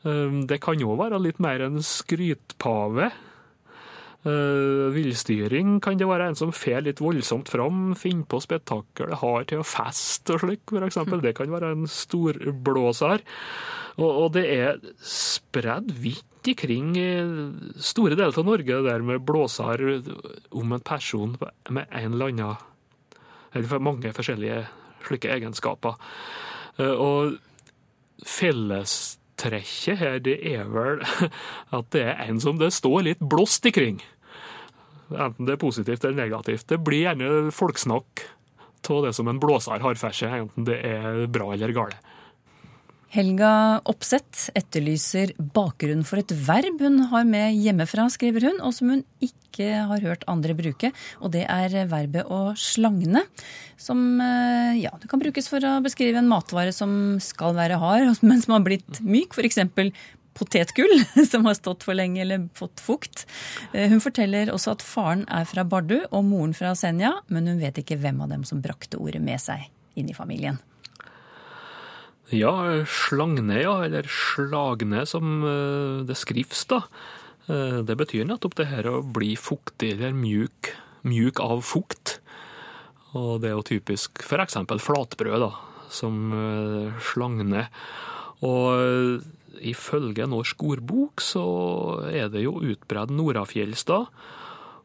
Eh, 0.07 0.31
Det 0.47 0.61
kan 0.63 0.79
jo 0.79 0.95
være 0.95 1.19
litt 1.19 1.41
mer 1.43 1.67
en 1.67 1.83
skrytpave. 1.83 3.11
Villstyring 4.25 5.83
kan 5.85 5.99
det 5.99 6.07
være 6.09 6.31
en 6.31 6.39
som 6.39 6.53
fer 6.55 6.81
litt 6.81 7.03
voldsomt 7.03 7.51
fram, 7.53 7.91
finner 7.95 8.25
på 8.25 8.39
spetakkel, 8.41 9.13
har 9.21 9.45
til 9.45 9.61
å 9.61 9.67
feste 9.69 10.33
og 10.33 10.41
slik, 10.41 10.63
for 10.71 10.87
eksempel. 10.87 11.21
Det 11.21 11.35
kan 11.37 11.51
være 11.53 11.73
en 11.75 11.85
storblåser. 11.85 13.21
Og, 13.99 14.09
og 14.09 14.33
det 14.33 14.45
er 14.49 14.79
spredd 15.05 15.93
vidt 16.01 16.49
ikring 16.55 16.95
i 16.97 17.11
store 17.77 18.17
deler 18.17 18.33
av 18.33 18.47
Norge, 18.49 18.79
det 18.79 18.87
der 18.89 19.05
med 19.05 19.27
blåser 19.27 19.85
om 20.57 20.73
en 20.73 20.81
person 20.81 21.37
med 21.69 21.85
en 21.91 22.15
eller 22.15 22.33
annen 22.33 22.57
Eller 23.55 23.83
mange 23.83 24.13
forskjellige 24.15 24.65
slike 25.07 25.31
egenskaper. 25.31 25.99
Uh, 26.81 26.95
og 26.95 27.37
fellestrekket 28.25 30.01
her, 30.01 30.19
det 30.25 30.39
er 30.55 30.67
vel 30.71 31.03
at 31.77 31.91
det 31.95 32.05
er 32.09 32.25
en 32.29 32.41
som 32.43 32.59
det 32.61 32.73
står 32.75 33.05
litt 33.11 33.23
blåst 33.23 33.67
ikring. 33.71 34.01
Enten 35.13 35.47
det 35.47 35.57
er 35.57 35.61
positivt 35.61 36.05
eller 36.05 36.25
negativt. 36.25 36.67
Det 36.71 36.81
blir 36.83 37.05
gjerne 37.05 37.53
folksnakk 37.55 38.25
av 38.85 39.07
det 39.07 39.15
som 39.17 39.29
en 39.29 39.41
blåser 39.41 39.81
har 39.81 39.97
for 39.97 40.17
seg, 40.17 40.35
enten 40.45 40.67
det 40.69 40.77
er 40.85 41.25
bra 41.33 41.53
eller 41.55 41.73
galt. 41.77 42.14
Helga 43.15 43.79
Opseth 43.87 44.49
etterlyser 44.59 45.37
bakgrunnen 45.55 46.03
for 46.07 46.19
et 46.19 46.33
verb 46.35 46.81
hun 46.83 46.97
har 47.13 47.27
med 47.29 47.55
hjemmefra, 47.63 48.09
skriver 48.11 48.49
hun, 48.49 48.57
og 48.59 48.75
som 48.75 48.91
hun 48.91 49.05
ikke 49.23 49.85
har 49.87 50.03
hørt 50.03 50.27
andre 50.31 50.57
bruke. 50.59 50.91
Og 51.23 51.31
det 51.37 51.45
er 51.47 51.77
verbet 51.93 52.27
å 52.27 52.57
slagne, 52.59 53.23
som 53.79 54.19
eh, 54.19 54.81
ja, 54.81 54.91
det 54.99 55.13
kan 55.13 55.23
brukes 55.23 55.47
for 55.53 55.63
å 55.63 55.77
beskrive 55.85 56.19
en 56.19 56.33
matvare 56.33 56.75
som 56.75 57.15
skal 57.23 57.55
være 57.55 57.79
hard, 57.79 58.19
men 58.27 58.43
som 58.43 58.57
har 58.57 58.67
blitt 58.67 58.99
myk. 59.07 59.39
F.eks. 59.39 59.63
potetgull, 60.35 60.99
som 61.31 61.47
har 61.47 61.55
stått 61.61 61.87
for 61.87 61.95
lenge 61.95 62.19
eller 62.27 62.51
fått 62.59 62.83
fukt. 62.83 63.29
Eh, 63.71 63.87
Hun 63.95 64.03
forteller 64.03 64.51
også 64.51 64.75
at 64.75 64.83
faren 64.83 65.23
er 65.31 65.47
fra 65.47 65.63
Bardu 65.63 66.01
og 66.11 66.27
moren 66.35 66.59
fra 66.59 66.75
Senja, 66.75 67.15
men 67.31 67.47
hun 67.47 67.63
vet 67.63 67.79
ikke 67.79 68.03
hvem 68.03 68.27
av 68.27 68.35
dem 68.35 68.43
som 68.43 68.65
brakte 68.65 68.99
ordet 68.99 69.23
med 69.23 69.39
seg 69.39 69.71
inn 69.95 70.11
i 70.11 70.19
familien. 70.19 70.59
Ja, 72.33 72.85
slagne, 72.89 73.59
ja, 73.61 73.75
eller 73.85 74.07
slagne 74.09 75.05
som 75.07 75.43
eh, 75.45 76.05
det 76.09 76.17
skrives, 76.17 76.65
da. 76.71 76.83
Eh, 77.49 77.83
Det 77.85 77.97
betyr 78.01 78.25
nettopp 78.25 78.57
det 78.57 78.71
her 78.71 78.89
å 78.89 79.03
bli 79.05 79.35
fuktig 79.37 79.93
eller 79.93 80.17
mjuk, 80.17 80.73
mjuk 81.05 81.41
av 81.45 81.61
fukt. 81.61 82.19
Og 83.15 83.43
det 83.43 83.51
er 83.51 83.59
jo 83.59 83.69
typisk 83.69 84.25
eksempel 84.25 84.81
flatbrød, 84.81 85.45
da, 85.45 85.53
som 85.93 86.33
eh, 86.33 86.97
slagne. 87.13 87.69
Og 88.45 89.21
ifølge 89.65 90.27
Norsk 90.27 90.65
ordbok 90.65 91.23
så 91.23 91.45
er 92.09 92.33
det 92.33 92.43
jo 92.45 92.59
utbredd 92.65 93.13
nordafjells 93.15 93.85
da, 93.89 94.05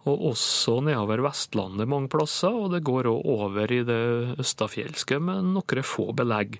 og 0.07 0.23
også 0.31 0.79
nedover 0.85 1.23
Vestlandet 1.25 1.89
mange 1.89 2.11
plasser, 2.11 2.53
og 2.53 2.71
det 2.75 2.85
går 2.87 3.09
òg 3.11 3.25
over 3.25 3.71
i 3.73 3.81
det 3.87 4.01
østafjelske 4.39 5.19
med 5.23 5.49
noen 5.55 5.83
få 5.83 6.11
belegg. 6.15 6.59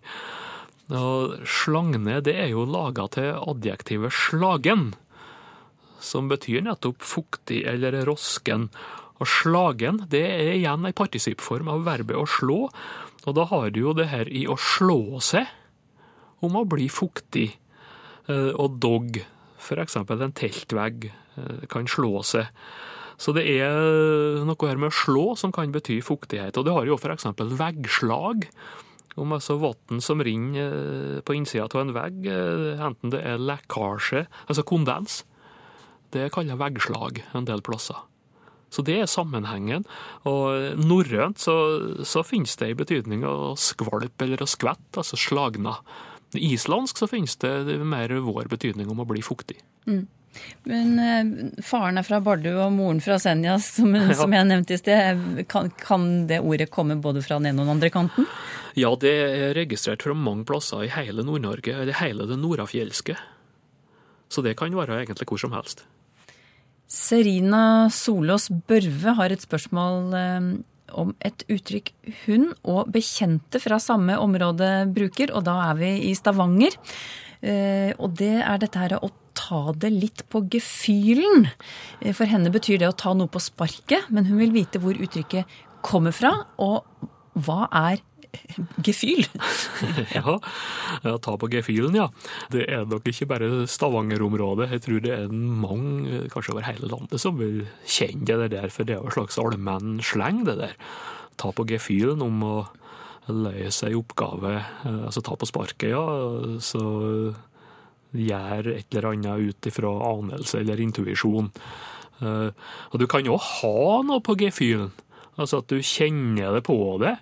Og 0.89 1.43
slagne 1.45 2.17
det 2.25 2.33
er 2.33 2.49
jo 2.53 2.65
laga 2.65 3.05
til 3.13 3.35
adjektivet 3.37 4.13
slagen, 4.15 4.93
som 6.01 6.29
betyr 6.31 6.63
nettopp 6.65 7.03
fuktig 7.05 7.61
eller 7.69 7.99
rosken. 8.07 8.69
Og 9.19 9.27
slagen 9.27 10.01
det 10.09 10.23
er 10.25 10.53
igjen 10.55 10.87
ei 10.87 10.95
partisipform 10.95 11.69
av 11.69 11.85
verbet 11.85 12.17
å 12.17 12.25
slå, 12.25 12.59
og 13.27 13.35
da 13.35 13.45
har 13.51 13.69
du 13.75 13.81
jo 13.83 13.93
det 13.93 14.07
her 14.09 14.29
i 14.31 14.45
å 14.49 14.55
slå 14.57 15.19
seg 15.21 15.49
om 16.41 16.55
å 16.55 16.65
bli 16.65 16.87
fuktig. 16.89 17.51
Eh, 18.29 18.53
Og 18.55 18.79
dog, 18.79 19.19
eksempel 19.83 20.21
en 20.23 20.31
teltvegg, 20.31 21.11
eh, 21.11 21.67
kan 21.67 21.85
slå 21.85 22.23
seg. 22.23 22.47
Så 23.19 23.33
det 23.35 23.43
er 23.51 24.45
noe 24.47 24.67
her 24.69 24.79
med 24.79 24.93
å 24.93 24.95
slå 24.95 25.35
som 25.37 25.51
kan 25.51 25.71
bety 25.71 25.99
fuktighet. 26.01 26.55
Og 26.57 26.63
det 26.65 26.71
har 26.73 26.85
jo 26.87 26.95
eksempel 27.11 27.51
veggslag 27.51 28.47
om 29.19 29.35
altså 29.35 29.57
vann 29.61 30.03
som 30.03 30.23
renner 30.23 30.65
eh, 30.65 31.21
på 31.25 31.35
innsida 31.37 31.67
av 31.67 31.81
en 31.83 31.95
vegg, 31.95 32.27
eh, 32.29 32.83
enten 32.85 33.13
det 33.13 33.23
er 33.25 33.41
lekkasje, 33.41 34.25
altså 34.47 34.65
kondens. 34.67 35.23
Det 36.13 36.31
kaller 36.33 36.55
jeg 36.55 36.63
veggslag 36.63 37.23
en 37.37 37.49
del 37.49 37.61
plasser. 37.65 38.05
Så 38.69 38.83
det 38.85 38.99
er 39.01 39.09
sammenhengen. 39.09 39.85
Og 40.29 40.77
norrønt 40.77 41.41
så, 41.41 41.55
så 42.05 42.21
finnes 42.25 42.53
det 42.61 42.71
i 42.71 42.77
betydning 42.77 43.25
å 43.25 43.55
skvalpe 43.57 44.25
eller 44.25 44.45
å 44.45 44.49
skvette, 44.49 45.01
altså 45.01 45.17
slagna. 45.17 45.79
I 46.37 46.53
Islandsk 46.53 47.01
så 47.01 47.09
finnes 47.09 47.35
det 47.41 47.79
mer 47.81 48.13
vår 48.21 48.49
betydning 48.51 48.89
om 48.93 49.01
å 49.01 49.07
bli 49.09 49.23
fuktig. 49.25 49.57
Men 50.69 50.99
eh, 51.01 51.63
faren 51.65 51.97
er 51.97 52.05
fra 52.05 52.19
Bardu 52.23 52.51
og 52.51 52.73
moren 52.75 53.01
fra 53.01 53.17
Senja, 53.21 53.57
som, 53.63 53.95
som 54.19 54.33
jeg 54.35 54.49
nevnte 54.51 54.75
i 54.75 54.81
sted. 54.81 55.23
Kan, 55.49 55.71
kan 55.79 56.09
det 56.29 56.41
ordet 56.43 56.69
komme 56.73 56.99
både 57.01 57.23
fra 57.25 57.39
den 57.39 57.51
ene 57.51 57.63
og 57.63 57.69
den 57.69 57.77
andre 57.77 57.91
kanten? 57.93 58.29
Ja, 58.79 58.93
det 58.95 59.11
er 59.11 59.53
registrert 59.57 60.05
fra 60.05 60.15
mange 60.15 60.45
plasser 60.47 60.85
i 60.85 60.91
hele 60.93 61.25
Nord-Norge, 61.27 61.73
eller 61.81 61.97
hele 61.99 62.27
det 62.29 62.37
nordafjelske. 62.39 63.17
Så 64.29 64.43
det 64.45 64.55
kan 64.59 64.75
være 64.77 65.01
egentlig 65.01 65.27
hvor 65.27 65.41
som 65.41 65.55
helst. 65.57 65.83
Serina 66.89 67.89
Solås 67.93 68.47
Børve 68.69 69.13
har 69.17 69.33
et 69.33 69.43
spørsmål 69.43 70.13
eh, 70.17 70.49
om 70.97 71.13
et 71.25 71.43
uttrykk 71.51 71.91
hun 72.25 72.49
og 72.63 72.89
bekjente 72.93 73.61
fra 73.61 73.77
samme 73.81 74.15
område 74.17 74.87
bruker, 74.95 75.33
og 75.35 75.45
da 75.49 75.57
er 75.67 75.79
vi 75.81 75.91
i 76.09 76.13
Stavanger. 76.17 76.77
Eh, 77.41 77.91
og 77.97 78.15
det 78.19 78.37
er 78.41 78.61
dette 78.61 78.81
her 78.81 78.97
å 78.99 79.11
ta 79.37 79.69
det 79.77 79.91
litt 79.93 80.25
på 80.31 80.43
gefühlen. 80.51 81.49
Eh, 82.01 82.13
For 82.13 82.29
henne 82.29 82.53
betyr 82.53 82.81
det 82.81 82.89
å 82.89 82.97
ta 82.97 83.13
noe 83.17 83.31
på 83.31 83.41
sparket, 83.43 84.09
men 84.09 84.29
hun 84.29 84.41
vil 84.41 84.55
vite 84.55 84.81
hvor 84.81 84.97
uttrykket 84.97 85.59
kommer 85.85 86.15
fra, 86.15 86.33
og 86.59 86.85
hva 87.39 87.67
er 87.69 88.01
gefühl? 88.85 89.25
Ja, 90.15 90.37
ta 91.23 91.35
på 91.39 91.47
gefühlen, 91.51 91.95
ja. 91.95 92.07
Det 92.51 92.65
er 92.69 92.85
nok 92.89 93.05
ikke 93.09 93.27
bare 93.29 93.49
Stavanger-området. 93.69 94.69
Jeg 94.73 94.83
tror 94.85 95.03
det 95.05 95.13
er 95.15 95.31
mange, 95.33 96.25
kanskje 96.33 96.53
over 96.55 96.65
hele 96.67 96.89
landet, 96.91 97.19
som 97.21 97.37
vil 97.39 97.63
kjenne 97.87 98.25
det 98.43 98.49
der, 98.55 98.69
for 98.73 98.83
det 98.87 98.95
er 98.97 99.01
jo 99.03 99.09
en 99.11 99.15
slags 99.17 99.39
allmenn 99.41 99.99
sleng, 100.05 100.43
det 100.47 100.57
der. 100.59 100.75
Ta 101.39 101.53
på 101.55 101.65
gefühlen 101.69 102.21
om 102.25 102.43
å 102.43 102.55
løse 103.29 103.87
ei 103.89 103.93
oppgave, 103.97 104.55
eh, 104.59 104.99
altså 105.05 105.21
ta 105.25 105.35
på 105.37 105.47
sparket, 105.49 105.91
ja. 105.93 106.03
Så 106.63 106.81
gjør 108.17 108.71
et 108.73 108.87
eller 108.89 109.11
annet 109.11 109.51
ut 109.51 109.67
ifra 109.69 109.91
anelse 110.09 110.59
eller 110.63 110.81
intuisjon. 110.81 111.51
Eh, 112.21 112.49
Og 112.91 112.97
du 112.99 113.05
kan 113.07 113.25
jo 113.25 113.37
ha 113.37 114.01
noe 114.03 114.19
på 114.25 114.35
gefühlen, 114.41 114.89
altså 115.37 115.61
at 115.61 115.69
du 115.71 115.77
kjenner 115.85 116.57
det 116.57 116.65
på 116.67 116.75
det. 117.03 117.15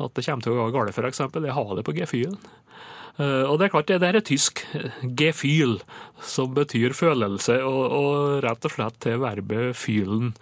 At 0.00 0.16
det 0.16 0.24
kommer 0.26 0.46
til 0.46 0.56
å 0.56 0.64
gå 0.64 0.70
galt, 0.78 0.98
eksempel. 1.10 1.46
Jeg 1.48 1.56
har 1.56 1.76
det 1.76 1.84
på 1.86 1.96
gefühlen. 1.96 2.38
Eh, 3.20 3.44
Og 3.44 3.58
det 3.58 3.66
er 3.66 3.72
klart, 3.74 3.88
det 3.90 4.00
der 4.00 4.16
er 4.16 4.24
tysk. 4.24 4.62
Gefühl, 5.18 5.80
som 6.24 6.54
betyr 6.56 6.94
følelse, 6.96 7.58
og, 7.66 7.82
og 7.96 8.44
rett 8.44 8.64
og 8.64 8.72
slett 8.72 8.98
til 9.04 9.18
verbet 9.20 9.76
fühlen, 9.76 10.32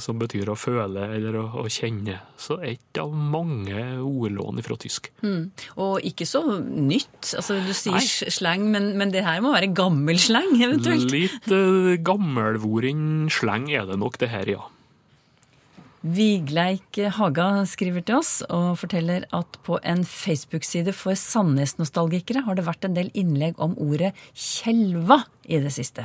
som 0.00 0.18
betyr 0.18 0.50
å 0.50 0.56
føle 0.58 1.06
eller 1.14 1.38
å, 1.38 1.44
å 1.62 1.66
kjenne. 1.70 2.18
Så 2.40 2.58
et 2.64 3.00
av 3.00 3.12
mange 3.14 3.76
ordlån 4.02 4.62
fra 4.66 4.78
tysk. 4.80 5.10
Og 5.76 6.02
ikke 6.06 6.26
så 6.28 6.42
nytt. 6.58 7.34
Altså, 7.38 7.60
du 7.62 7.72
sier 7.76 7.98
Nei. 8.00 8.34
sleng, 8.34 8.68
men, 8.74 8.92
men 8.98 9.14
det 9.14 9.24
her 9.26 9.42
må 9.44 9.54
være 9.54 9.72
gammel 9.76 10.18
sleng, 10.22 10.56
eventuelt. 10.58 11.10
Litt 11.14 11.50
uh, 11.54 11.94
gammelvoren 12.02 13.28
sleng 13.32 13.70
er 13.74 13.86
det 13.90 14.00
nok, 14.00 14.18
det 14.22 14.32
her, 14.34 14.56
ja. 14.56 14.64
Vigleik 16.04 16.98
Haga 17.16 17.62
skriver 17.64 18.02
til 18.04 18.18
oss 18.18 18.42
og 18.52 18.74
forteller 18.76 19.22
at 19.32 19.56
på 19.64 19.78
en 19.88 20.02
Facebook-side 20.04 20.92
for 20.92 21.16
Sandnes-nostalgikere 21.16 22.42
har 22.44 22.58
det 22.58 22.66
vært 22.66 22.84
en 22.84 22.96
del 22.98 23.08
innlegg 23.16 23.56
om 23.56 23.72
ordet 23.80 24.10
kjelva 24.36 25.22
i 25.48 25.62
det 25.64 25.72
siste. 25.72 26.04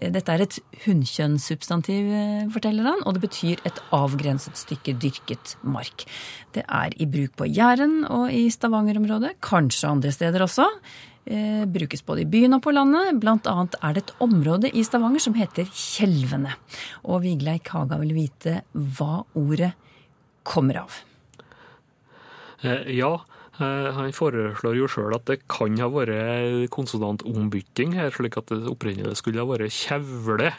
Dette 0.00 0.32
er 0.32 0.44
et 0.46 0.56
hunnkjønnssubstantiv, 0.86 2.08
forteller 2.54 2.88
han, 2.88 3.02
og 3.04 3.18
det 3.18 3.26
betyr 3.26 3.60
et 3.68 3.82
avgrenset 3.96 4.56
stykke 4.56 4.96
dyrket 5.04 5.58
mark. 5.60 6.06
Det 6.56 6.64
er 6.64 6.96
i 6.96 7.04
bruk 7.04 7.36
på 7.36 7.50
Jæren 7.50 8.06
og 8.08 8.32
i 8.32 8.46
Stavanger-området, 8.52 9.36
kanskje 9.44 9.92
andre 9.92 10.16
steder 10.16 10.48
også. 10.48 10.70
Eh, 11.26 11.64
brukes 11.66 12.04
både 12.06 12.22
i 12.22 12.28
byen 12.30 12.54
og 12.54 12.62
på 12.62 12.70
landet. 12.70 13.16
Blant 13.18 13.48
annet 13.50 13.74
er 13.82 13.96
det 13.96 14.04
et 14.04 14.12
område 14.22 14.70
i 14.70 14.84
Stavanger 14.86 15.24
som 15.24 15.34
heter 15.34 15.66
Kjelvene. 15.74 16.52
Og 17.02 17.24
Vigleik 17.24 17.66
Haga 17.74 17.98
vil 17.98 18.14
vite 18.14 18.60
hva 18.72 19.24
ordet 19.34 19.72
kommer 20.46 20.84
av. 20.84 21.00
Eh, 22.62 22.94
Ja, 22.94 23.24
eh, 23.58 23.90
han 23.92 24.14
foreslår 24.14 24.76
jo 24.78 24.86
sjøl 24.86 25.16
at 25.16 25.26
det 25.26 25.48
kan 25.48 25.76
ha 25.82 25.88
vært 25.90 26.70
konsonantombytting 26.70 27.94
her, 27.98 28.10
slik 28.14 28.38
at 28.38 28.46
det 28.46 28.70
opprinnelig 28.70 29.18
skulle 29.18 29.42
ha 29.42 29.50
vært 29.50 29.74
kjevle. 29.74 30.52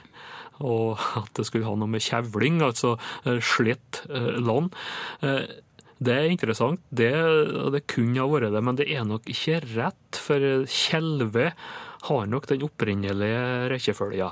Og 0.59 0.99
at 1.15 1.31
det 1.33 1.45
skulle 1.45 1.65
ha 1.69 1.75
noe 1.75 1.87
med 1.87 2.01
kjevling, 2.01 2.59
altså 2.65 2.97
slett 3.23 4.01
land. 4.09 4.73
Det 5.97 6.13
er 6.13 6.29
interessant, 6.29 6.81
det, 6.93 7.09
det 7.73 7.83
kunne 7.89 8.21
ha 8.21 8.27
vært 8.29 8.53
det, 8.53 8.61
men 8.63 8.77
det 8.77 8.85
er 8.93 9.05
nok 9.07 9.25
ikke 9.31 9.61
rett, 9.73 10.19
for 10.21 10.43
kjelve 10.69 11.51
har 12.07 12.27
nok 12.29 12.45
den 12.51 12.65
opprinnelige 12.67 13.69
rekkefølga. 13.73 14.31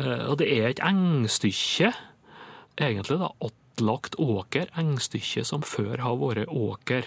Eh, 0.00 0.22
Og 0.30 0.38
det 0.40 0.48
er 0.54 0.70
et 0.70 0.80
engstykke, 0.88 1.92
egentlig 2.80 3.18
da, 3.20 3.28
attlagt 3.44 4.16
åker, 4.20 4.72
engstykke 4.80 5.44
som 5.44 5.62
før 5.66 6.00
har 6.00 6.16
vært 6.20 6.48
åker 6.48 7.04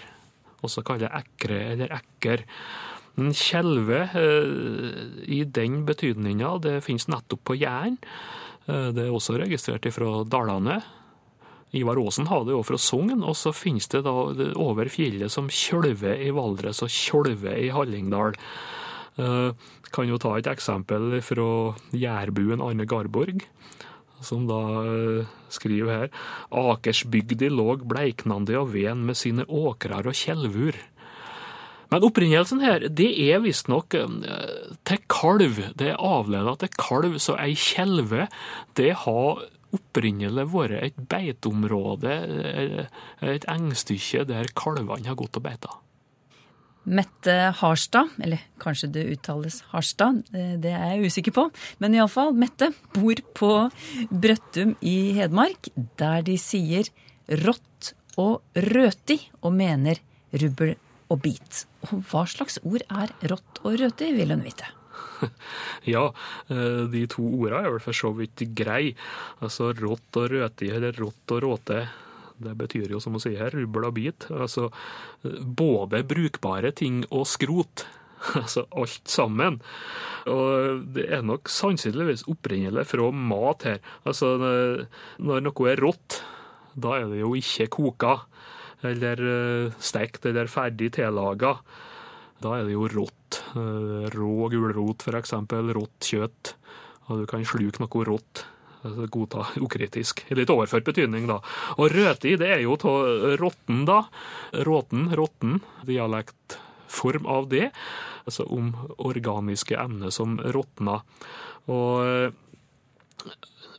også 0.64 0.84
kallet 0.86 1.12
ekre 1.14 1.58
eller 1.74 1.92
ekker. 1.98 2.44
Men 3.16 3.32
Kjelve, 3.36 4.02
eh, 4.14 5.24
i 5.26 5.42
den 5.44 5.84
betydninga, 5.88 6.58
det 6.62 6.82
finnes 6.84 7.08
nettopp 7.08 7.42
på 7.44 7.58
Jæren. 7.58 7.98
Eh, 8.68 8.92
Det 8.92 9.06
er 9.06 9.12
også 9.14 9.38
registrert 9.40 9.86
fra 9.92 10.22
Dalane. 10.24 10.82
Ivar 11.76 12.00
Aasen 12.00 12.28
har 12.30 12.44
det 12.46 12.56
jo 12.56 12.64
fra 12.66 12.78
Sogn, 12.80 13.22
og 13.22 13.36
så 13.38 13.52
finnes 13.56 13.88
det 13.92 14.02
da 14.06 14.14
over 14.56 14.90
fjellet 14.92 15.32
som 15.32 15.50
Kjølve 15.52 16.16
i 16.24 16.32
Valdres 16.34 16.82
og 16.84 16.92
Kjølve 16.92 17.54
i 17.60 17.70
Hallingdal. 17.74 18.38
Eh, 19.20 19.50
Kan 19.94 20.10
jo 20.10 20.18
ta 20.20 20.34
et 20.36 20.48
eksempel 20.50 21.20
fra 21.24 21.76
jærbuen 21.94 22.62
Arne 22.64 22.86
Garborg, 22.88 23.44
som 24.24 24.46
da 24.48 24.58
eh, 24.82 25.30
skriver 25.52 25.92
her 25.92 26.10
Akersbygdi 26.50 27.50
låg 27.52 27.86
bleiknande 27.88 28.56
av 28.58 28.72
ven 28.74 29.04
med 29.06 29.18
sine 29.18 29.46
åkrar 29.46 30.08
og 30.08 30.16
kjelvur. 30.16 30.78
Men 31.92 32.02
opprinnelsen 32.02 32.64
her, 32.64 32.88
det 32.90 33.12
er 33.28 33.44
visstnok 33.44 33.94
eh, 33.94 34.16
til 34.88 35.02
kalv. 35.12 35.60
Det 35.78 35.92
er 35.92 36.02
avleda 36.02 36.56
til 36.60 36.72
kalv, 36.74 37.20
så 37.22 37.38
ei 37.38 37.54
kjelve, 37.54 38.26
det 38.78 38.92
har 39.04 39.44
opprinnelig 39.76 40.46
vært 40.52 40.82
et 40.82 41.00
beiteområde, 41.10 42.14
eh, 42.26 43.02
et 43.34 43.48
engstykke 43.52 44.24
der 44.28 44.50
kalvene 44.56 45.06
har 45.06 45.18
gått 45.18 45.38
og 45.38 45.46
beita. 45.46 45.76
Mette 46.86 47.32
Harstad, 47.58 48.12
eller 48.22 48.44
kanskje 48.62 48.92
det 48.94 49.06
uttales 49.16 49.58
Harstad, 49.72 50.20
det 50.30 50.70
er 50.70 50.92
jeg 50.94 51.10
usikker 51.10 51.34
på. 51.34 51.48
Men 51.82 51.96
iallfall, 51.98 52.30
Mette 52.30 52.68
bor 52.94 53.22
på 53.34 53.50
Brøttum 54.06 54.76
i 54.86 55.12
Hedmark, 55.16 55.72
der 55.98 56.22
de 56.22 56.38
sier 56.38 56.86
rått 57.42 57.90
og 58.22 58.38
røti, 58.54 59.18
og 59.42 59.56
mener 59.58 59.98
rubbel 60.30 60.76
og 61.10 61.22
bit. 61.26 61.64
Og 61.86 62.06
hva 62.10 62.22
slags 62.30 62.60
ord 62.62 62.86
er 62.86 63.12
rått 63.30 63.62
og 63.64 63.78
røti, 63.82 64.12
vil 64.14 64.34
hun 64.34 64.46
vite. 64.46 64.70
Ja, 65.94 66.08
eh, 66.52 66.82
de 66.92 67.04
to 67.12 67.22
ordene 67.38 67.62
er 67.64 67.70
vel 67.76 67.82
for 67.84 67.96
så 67.96 68.10
vidt 68.16 68.42
grei. 68.58 68.94
Altså 69.44 69.70
rått 69.78 70.18
og 70.20 70.30
røti, 70.34 70.68
eller 70.74 70.96
rått 70.98 71.34
og 71.36 71.42
råte. 71.46 71.84
Det 72.36 72.52
betyr 72.60 72.90
jo, 72.92 72.98
som 73.00 73.14
hun 73.16 73.22
sier 73.22 73.38
her, 73.46 73.54
rubbel 73.56 73.86
og 73.88 73.94
bit. 73.96 74.26
Altså 74.34 74.66
eh, 75.24 75.38
både 75.40 76.02
brukbare 76.08 76.72
ting 76.76 77.04
og 77.10 77.26
skrot. 77.30 77.86
Altså 78.40 78.62
alt 78.74 79.06
sammen. 79.12 79.58
Og 80.32 80.80
det 80.96 81.04
er 81.12 81.20
nok 81.22 81.50
sannsynligvis 81.52 82.24
opprinnelig 82.32 82.86
fra 82.90 83.10
mat 83.12 83.66
her. 83.68 83.82
Altså 84.08 84.32
når- 84.40 84.86
når 85.22 85.44
noe 85.46 85.68
er 85.70 85.82
rått, 85.84 86.16
da 86.74 86.96
er 86.98 87.06
det 87.12 87.20
jo 87.20 87.34
ikke 87.38 87.68
koka. 87.76 88.14
Eller 88.88 89.20
eh, 89.20 89.76
stekt 89.78 90.26
eller 90.26 90.48
ferdig 90.50 90.90
tillaga. 90.96 91.54
Da 92.42 92.56
er 92.58 92.64
det 92.66 92.74
jo 92.74 92.88
rått. 92.96 93.12
Eh, 93.56 94.10
Rå 94.14 94.48
gulrot, 94.52 95.02
eksempel. 95.18 95.72
Rått 95.74 96.10
kjøtt. 96.12 96.54
Og 97.06 97.22
du 97.22 97.26
kan 97.30 97.44
sluke 97.46 97.82
noe 97.82 98.04
rått. 98.06 98.44
Altså 98.86 99.06
Godta 99.10 99.46
ukritisk. 99.58 100.24
I 100.30 100.38
litt 100.38 100.52
overført 100.52 100.86
betydning, 100.86 101.26
da. 101.26 101.40
Og 101.78 101.90
røti, 101.90 102.36
det 102.38 102.50
er 102.54 102.64
jo 102.64 102.76
av 102.78 103.36
råtten, 103.40 103.84
da. 103.88 104.04
Råten, 104.66 105.08
råtten. 105.16 105.60
Dialektform 105.88 107.26
av 107.26 107.48
det. 107.50 107.70
Altså 108.26 108.46
om 108.50 108.72
organiske 108.98 109.78
emner 109.78 110.14
som 110.14 110.38
råtner. 110.38 111.02
Og 111.70 112.06
eh, 112.06 112.30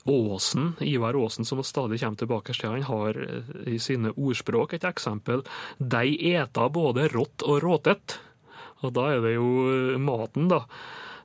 Åsen, 0.07 0.73
Ivar 0.79 1.15
Aasen, 1.19 1.45
som 1.45 1.63
stadig 1.63 1.99
kommer 1.99 2.15
tilbake 2.15 2.53
til, 2.55 2.69
han 2.69 2.85
har 2.87 3.17
eh, 3.19 3.49
i 3.73 3.79
sine 3.79 4.13
ordspråk 4.15 4.77
et 4.77 4.87
eksempel. 4.87 5.43
De 5.79 6.15
eta 6.31 6.69
både 6.71 7.09
rått 7.11 7.43
og 7.43 7.59
råtet. 7.63 8.19
Og 8.85 8.93
da 8.93 9.09
er 9.15 9.25
det 9.25 9.35
jo 9.37 9.51
eh, 9.71 9.99
maten, 10.01 10.49
da. 10.51 10.65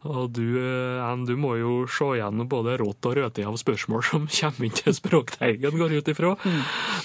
Og 0.02 0.32
du, 0.34 0.58
eh, 0.58 0.98
Ann, 0.98 1.22
du 1.28 1.36
må 1.38 1.54
jo 1.60 1.84
se 1.90 2.08
gjennom 2.18 2.48
både 2.50 2.74
rått 2.80 3.06
og 3.06 3.14
røti 3.18 3.44
av 3.46 3.58
spørsmål 3.60 4.02
som 4.06 4.26
kommer 4.38 4.66
inn 4.66 4.74
til 4.74 4.96
Språkteigen, 4.96 5.78
går 5.78 5.94
ut 6.00 6.10
ifra. 6.10 6.32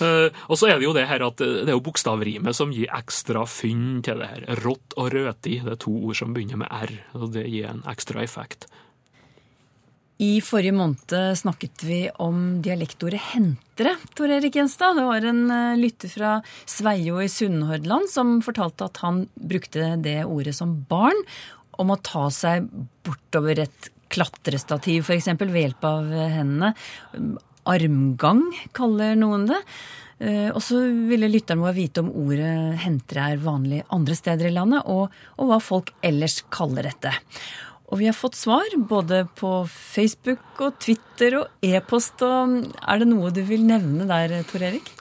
Eh, 0.02 0.40
og 0.48 0.58
så 0.58 0.72
er 0.72 0.80
det 0.80 0.88
jo 0.88 0.96
det 0.98 1.06
her 1.10 1.28
at 1.28 1.44
eh, 1.46 1.62
det 1.62 1.70
er 1.70 1.78
jo 1.78 1.86
bokstavrimet 1.86 2.58
som 2.58 2.74
gir 2.74 2.90
ekstra 2.98 3.46
fynn 3.50 4.02
til 4.06 4.24
det 4.24 4.32
her. 4.34 4.48
Rått 4.64 4.98
og 4.98 5.14
'rått' 5.14 5.46
det 5.48 5.62
er 5.62 5.80
to 5.80 5.94
ord 5.94 6.18
som 6.18 6.34
begynner 6.34 6.64
med 6.64 6.74
R, 6.74 6.98
og 7.14 7.32
det 7.36 7.46
gir 7.46 7.70
en 7.70 7.86
ekstra 7.88 8.24
effekt. 8.26 8.66
I 10.18 10.40
forrige 10.42 10.74
måned 10.74 11.14
snakket 11.38 11.84
vi 11.86 11.98
om 12.24 12.58
dialektordet 12.66 13.22
hentere, 13.36 13.94
Tor 14.18 14.32
Erik 14.34 14.56
Gjenstad. 14.58 14.98
Det 14.98 15.04
var 15.06 15.28
en 15.30 15.44
eh, 15.54 15.78
lytter 15.78 16.10
fra 16.10 16.32
Sveio 16.66 17.20
i 17.22 17.30
Sunnhordland 17.30 18.10
som 18.10 18.40
fortalte 18.42 18.88
at 18.88 18.98
han 19.04 19.28
brukte 19.38 19.92
det 20.02 20.24
ordet 20.26 20.56
som 20.58 20.74
barn 20.90 21.22
om 21.78 21.94
å 21.94 22.00
ta 22.02 22.32
seg 22.34 22.66
bortover 23.06 23.62
et 23.68 23.92
klatrestativ, 24.10 25.06
f.eks. 25.06 25.30
ved 25.38 25.62
hjelp 25.62 25.86
av 25.86 26.10
hendene. 26.10 26.74
Armgang 27.70 28.42
kaller 28.74 29.14
noen 29.20 29.46
det. 29.52 29.62
Eh, 30.18 30.50
og 30.50 30.64
så 30.66 30.82
ville 30.82 31.30
lytteren 31.30 31.62
vår 31.62 31.78
vite 31.78 32.02
om 32.02 32.10
ordet 32.26 32.82
hentere 32.82 33.36
er 33.36 33.46
vanlig 33.46 33.84
andre 33.94 34.18
steder 34.18 34.50
i 34.50 34.56
landet, 34.56 34.90
og, 34.90 35.14
og 35.38 35.52
hva 35.52 35.62
folk 35.62 35.94
ellers 36.02 36.42
kaller 36.50 36.90
dette. 36.90 37.14
Og 37.88 38.02
vi 38.02 38.10
har 38.10 38.16
fått 38.16 38.36
svar 38.36 38.74
både 38.90 39.24
på 39.40 39.52
Facebook 39.72 40.60
og 40.60 40.76
Twitter 40.84 41.38
og 41.40 41.64
e-post. 41.64 42.22
og 42.22 42.74
Er 42.84 43.00
det 43.00 43.08
noe 43.08 43.32
du 43.32 43.42
vil 43.48 43.64
nevne 43.68 44.08
der, 44.10 44.42
Tor 44.50 44.66
Erik? 44.68 44.92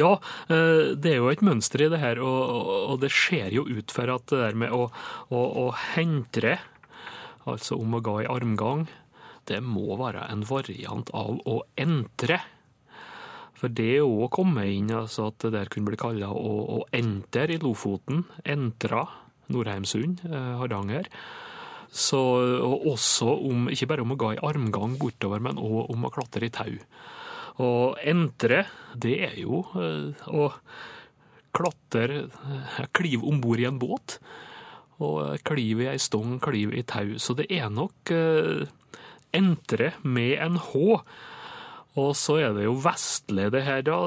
Ja, 0.00 0.14
eh, 0.48 0.94
det 0.96 1.10
er 1.10 1.18
jo 1.18 1.28
et 1.28 1.42
mønster 1.44 1.82
i 1.84 1.90
det 1.92 2.00
her, 2.00 2.22
og, 2.24 2.94
det 3.02 3.10
ser 3.12 3.52
jo 3.52 3.66
ut 3.68 3.92
for 3.92 4.08
at 4.08 4.24
det 4.30 4.38
der 4.40 4.56
med 4.56 4.72
å, 4.72 4.86
å, 5.28 5.42
å 5.66 5.66
hentre, 5.92 6.56
altså 7.44 7.76
om 7.76 7.98
å 7.98 8.00
gå 8.00 8.22
i 8.22 8.30
armgang, 8.32 8.86
det 9.50 9.58
må 9.60 9.98
være 9.98 10.24
en 10.30 10.46
variant 10.46 11.10
av 11.12 11.42
å 11.44 11.58
entre. 11.76 12.38
For 13.58 13.68
det 13.70 14.00
å 14.02 14.30
komme 14.32 14.64
inn, 14.70 14.88
altså 14.94 15.28
at 15.30 15.42
det 15.44 15.52
der 15.54 15.70
kunne 15.72 15.90
bli 15.90 16.00
kalla 16.00 16.30
å, 16.32 16.54
å 16.78 16.84
enter 16.94 17.52
i 17.52 17.60
Lofoten, 17.62 18.24
entra, 18.48 19.04
Nordheimsund, 19.52 20.24
eh, 20.30 20.52
Hardanger. 20.62 21.10
Så, 21.92 22.18
og 22.64 22.86
også 22.94 23.28
om, 23.50 23.66
ikke 23.68 23.90
bare 23.90 24.04
om 24.04 24.14
å 24.14 24.20
gå 24.20 24.30
i 24.32 24.44
armgang 24.48 24.96
bortover, 25.00 25.42
men 25.44 25.60
òg 25.60 25.90
om 25.92 26.06
å 26.08 26.12
klatre 26.14 26.48
i 26.48 26.54
tau. 26.54 26.72
Og 27.60 27.98
entre, 28.08 28.64
det 28.96 29.18
er 29.28 29.36
jo 29.42 29.60
eh, 29.76 30.24
å 30.32 30.48
klatre, 31.52 32.22
eh, 32.24 32.80
klive 32.96 33.28
om 33.28 33.42
bord 33.44 33.60
i 33.60 33.68
en 33.68 33.80
båt. 33.82 34.16
Og 35.04 35.36
klive 35.44 35.84
i 35.84 35.90
ei 35.92 36.00
stong, 36.00 36.38
klive 36.40 36.78
i 36.78 36.86
tau. 36.86 37.18
Så 37.20 37.36
det 37.36 37.50
er 37.52 37.68
nok 37.68 38.14
eh, 38.14 38.64
entre 39.36 39.92
med 40.02 40.38
en 40.40 40.56
H. 40.56 41.02
Og 42.00 42.12
så 42.16 42.38
er 42.40 42.54
det 42.56 42.64
jo 42.64 42.78
vestlig, 42.80 43.50
det 43.52 43.66
her, 43.66 43.82
da. 43.84 43.98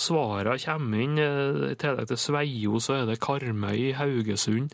Svara 0.00 0.56
kommer 0.62 1.04
inn. 1.04 1.20
I 1.20 1.76
tillegg 1.76 2.08
til 2.08 2.20
Sveio, 2.20 2.80
så 2.80 3.02
er 3.02 3.10
det 3.10 3.20
Karmøy, 3.20 3.90
Haugesund. 3.98 4.72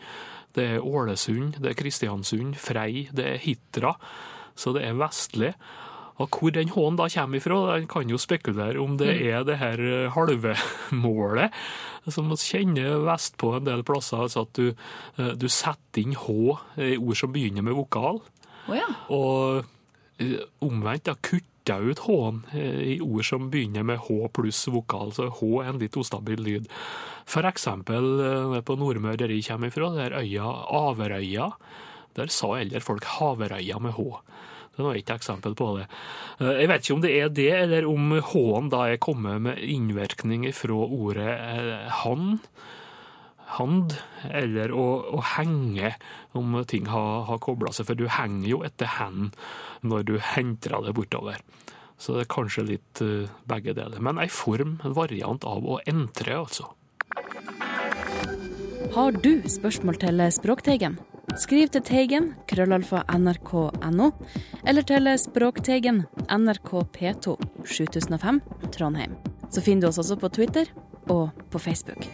Det 0.55 0.67
er 0.75 0.83
Ålesund, 0.83 1.61
det 1.61 1.71
er 1.71 1.79
Kristiansund, 1.79 2.57
Frei, 2.59 3.07
det 3.15 3.27
er 3.27 3.39
Hitra. 3.41 3.95
Så 4.55 4.73
det 4.75 4.83
er 4.85 4.99
vestlig. 4.99 5.53
Og 6.21 6.27
hvor 6.29 6.53
den 6.53 6.69
H-en 6.69 6.97
da 6.99 7.07
kommer 7.09 7.39
ifra, 7.39 7.59
den 7.79 7.87
kan 7.89 8.09
jo 8.09 8.19
spekulere 8.21 8.81
om 8.81 8.97
det 8.99 9.09
mm. 9.09 9.23
er 9.31 9.45
det 9.47 9.57
her 9.57 9.79
halve 10.13 10.53
halvemålet 10.91 11.55
som 12.09 12.31
vi 12.31 12.37
kjenner 12.41 13.03
vestpå 13.05 13.55
en 13.57 13.67
del 13.67 13.83
plasser. 13.85 14.23
altså 14.23 14.45
At 14.45 14.57
du, 14.57 14.73
eh, 15.17 15.33
du 15.37 15.47
setter 15.49 16.01
inn 16.01 16.17
H 16.17 16.57
i 16.81 16.97
ord 16.97 17.17
som 17.17 17.33
begynner 17.33 17.65
med 17.65 17.77
vokal. 17.77 18.21
Oh, 18.67 18.75
ja. 18.77 18.87
Og 19.13 19.65
eh, 20.21 20.39
omvendt, 20.65 21.05
da 21.09 21.17
kutter 21.61 21.89
ut 21.89 21.99
H-en 21.99 22.41
i 22.57 22.99
ord 23.01 23.25
som 23.25 23.49
begynner 23.53 23.83
med 23.83 23.99
H 24.07 24.27
pluss 24.33 24.67
vokal. 24.67 25.13
Så 25.13 25.29
H 25.29 25.49
er 25.61 25.69
en 25.69 25.79
litt 25.79 25.97
ustabil 25.97 26.41
lyd. 26.41 26.67
For 27.29 27.45
eksempel 27.45 28.61
på 28.65 28.75
Nordmøre, 28.75 29.17
der 29.17 29.29
jeg 29.31 29.45
kommer 29.47 29.69
ifra, 29.69 29.91
der 29.93 30.17
øya 30.19 30.49
Averøya, 30.73 31.51
der 32.17 32.27
sa 32.27 32.57
eldre 32.59 32.81
folk 32.81 33.05
Haverøya 33.05 33.79
med 33.79 33.93
H. 33.95 34.21
Det 34.75 34.85
var 34.85 34.97
ikke 34.97 35.17
eksempel 35.19 35.55
på 35.57 35.67
det. 35.77 35.87
Eh, 36.39 36.61
jeg 36.63 36.69
vet 36.71 36.85
ikke 36.85 36.95
om 36.95 37.03
det 37.03 37.13
er 37.19 37.31
det, 37.35 37.51
eller 37.65 37.87
om 37.89 38.13
H-en 38.31 38.69
da 38.71 38.85
er 38.87 39.01
kommet 39.03 39.43
med 39.43 39.59
innvirkning 39.61 40.47
fra 40.55 40.77
ordet 40.87 41.27
eh, 41.27 41.89
han. 42.01 42.37
Hand, 43.57 43.97
eller 44.29 44.71
å, 44.71 44.85
å, 45.17 45.21
henge, 45.35 45.93
om 46.37 46.55
ting 46.69 46.87
har, 46.91 47.25
har 47.27 47.41
kobla 47.43 47.73
seg. 47.75 47.89
For 47.89 47.99
du 47.99 48.07
henger 48.11 48.47
jo 48.49 48.61
etter 48.67 48.89
hen 48.99 49.31
når 49.83 50.07
du 50.07 50.15
henter 50.23 50.77
det 50.85 50.95
bortover. 50.97 51.41
Så 52.01 52.15
det 52.15 52.25
er 52.25 52.33
kanskje 52.33 52.65
litt 52.65 53.01
uh, 53.05 53.29
begge 53.49 53.75
deler. 53.77 54.01
Men 54.01 54.21
ei 54.21 54.29
form, 54.31 54.79
en 54.85 54.95
variant 54.97 55.45
av 55.45 55.67
å 55.67 55.81
entre, 55.85 56.39
altså. 56.39 56.71
Har 58.91 59.15
du 59.23 59.43
spørsmål 59.47 59.99
til 60.01 60.23
Språkteigen? 60.33 60.97
Skriv 61.39 61.69
til 61.71 61.83
Teigen, 61.87 62.31
krøllalfa 62.49 63.05
nrk.no, 63.13 64.09
eller 64.67 64.87
til 64.87 65.07
Språkteigen, 65.21 66.03
NRK 66.27 66.73
P2, 66.97 67.37
7005, 67.63 68.41
Trondheim. 68.73 69.15
Så 69.51 69.63
finner 69.63 69.85
du 69.85 69.91
oss 69.93 70.01
også 70.01 70.19
på 70.19 70.33
Twitter 70.35 70.73
og 71.07 71.29
på 71.53 71.61
Facebook. 71.61 72.09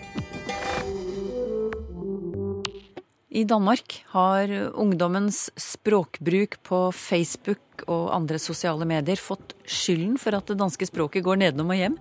I 3.38 3.44
Danmark 3.46 4.00
har 4.16 4.50
ungdommens 4.74 5.52
språkbruk 5.62 6.56
på 6.66 6.78
Facebook 6.96 7.84
og 7.86 8.08
andre 8.16 8.40
sosiale 8.42 8.88
medier 8.90 9.20
fått 9.22 9.54
skylden 9.62 10.16
for 10.18 10.34
at 10.34 10.50
det 10.50 10.58
danske 10.58 10.88
språket 10.90 11.26
går 11.28 11.38
nedenom 11.44 11.70
og 11.70 11.78
hjem. 11.78 12.00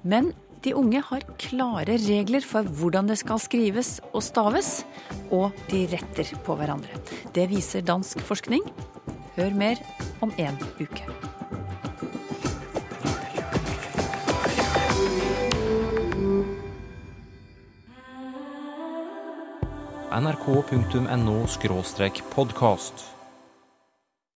Men 0.00 0.30
de 0.64 0.72
unge 0.76 1.02
har 1.04 1.26
klare 1.40 1.98
regler 2.00 2.44
for 2.44 2.64
hvordan 2.64 3.10
det 3.12 3.18
skal 3.20 3.42
skrives 3.42 3.98
og 4.14 4.24
staves, 4.24 4.72
og 5.28 5.52
de 5.68 5.84
retter 5.92 6.32
på 6.46 6.56
hverandre. 6.56 6.96
Det 7.36 7.48
viser 7.52 7.84
dansk 7.84 8.24
forskning. 8.24 8.64
Hør 9.36 9.52
mer 9.56 9.84
om 10.24 10.32
en 10.40 10.56
uke. 10.80 11.39
nrk.no 20.10 21.46
podkast. 22.34 23.19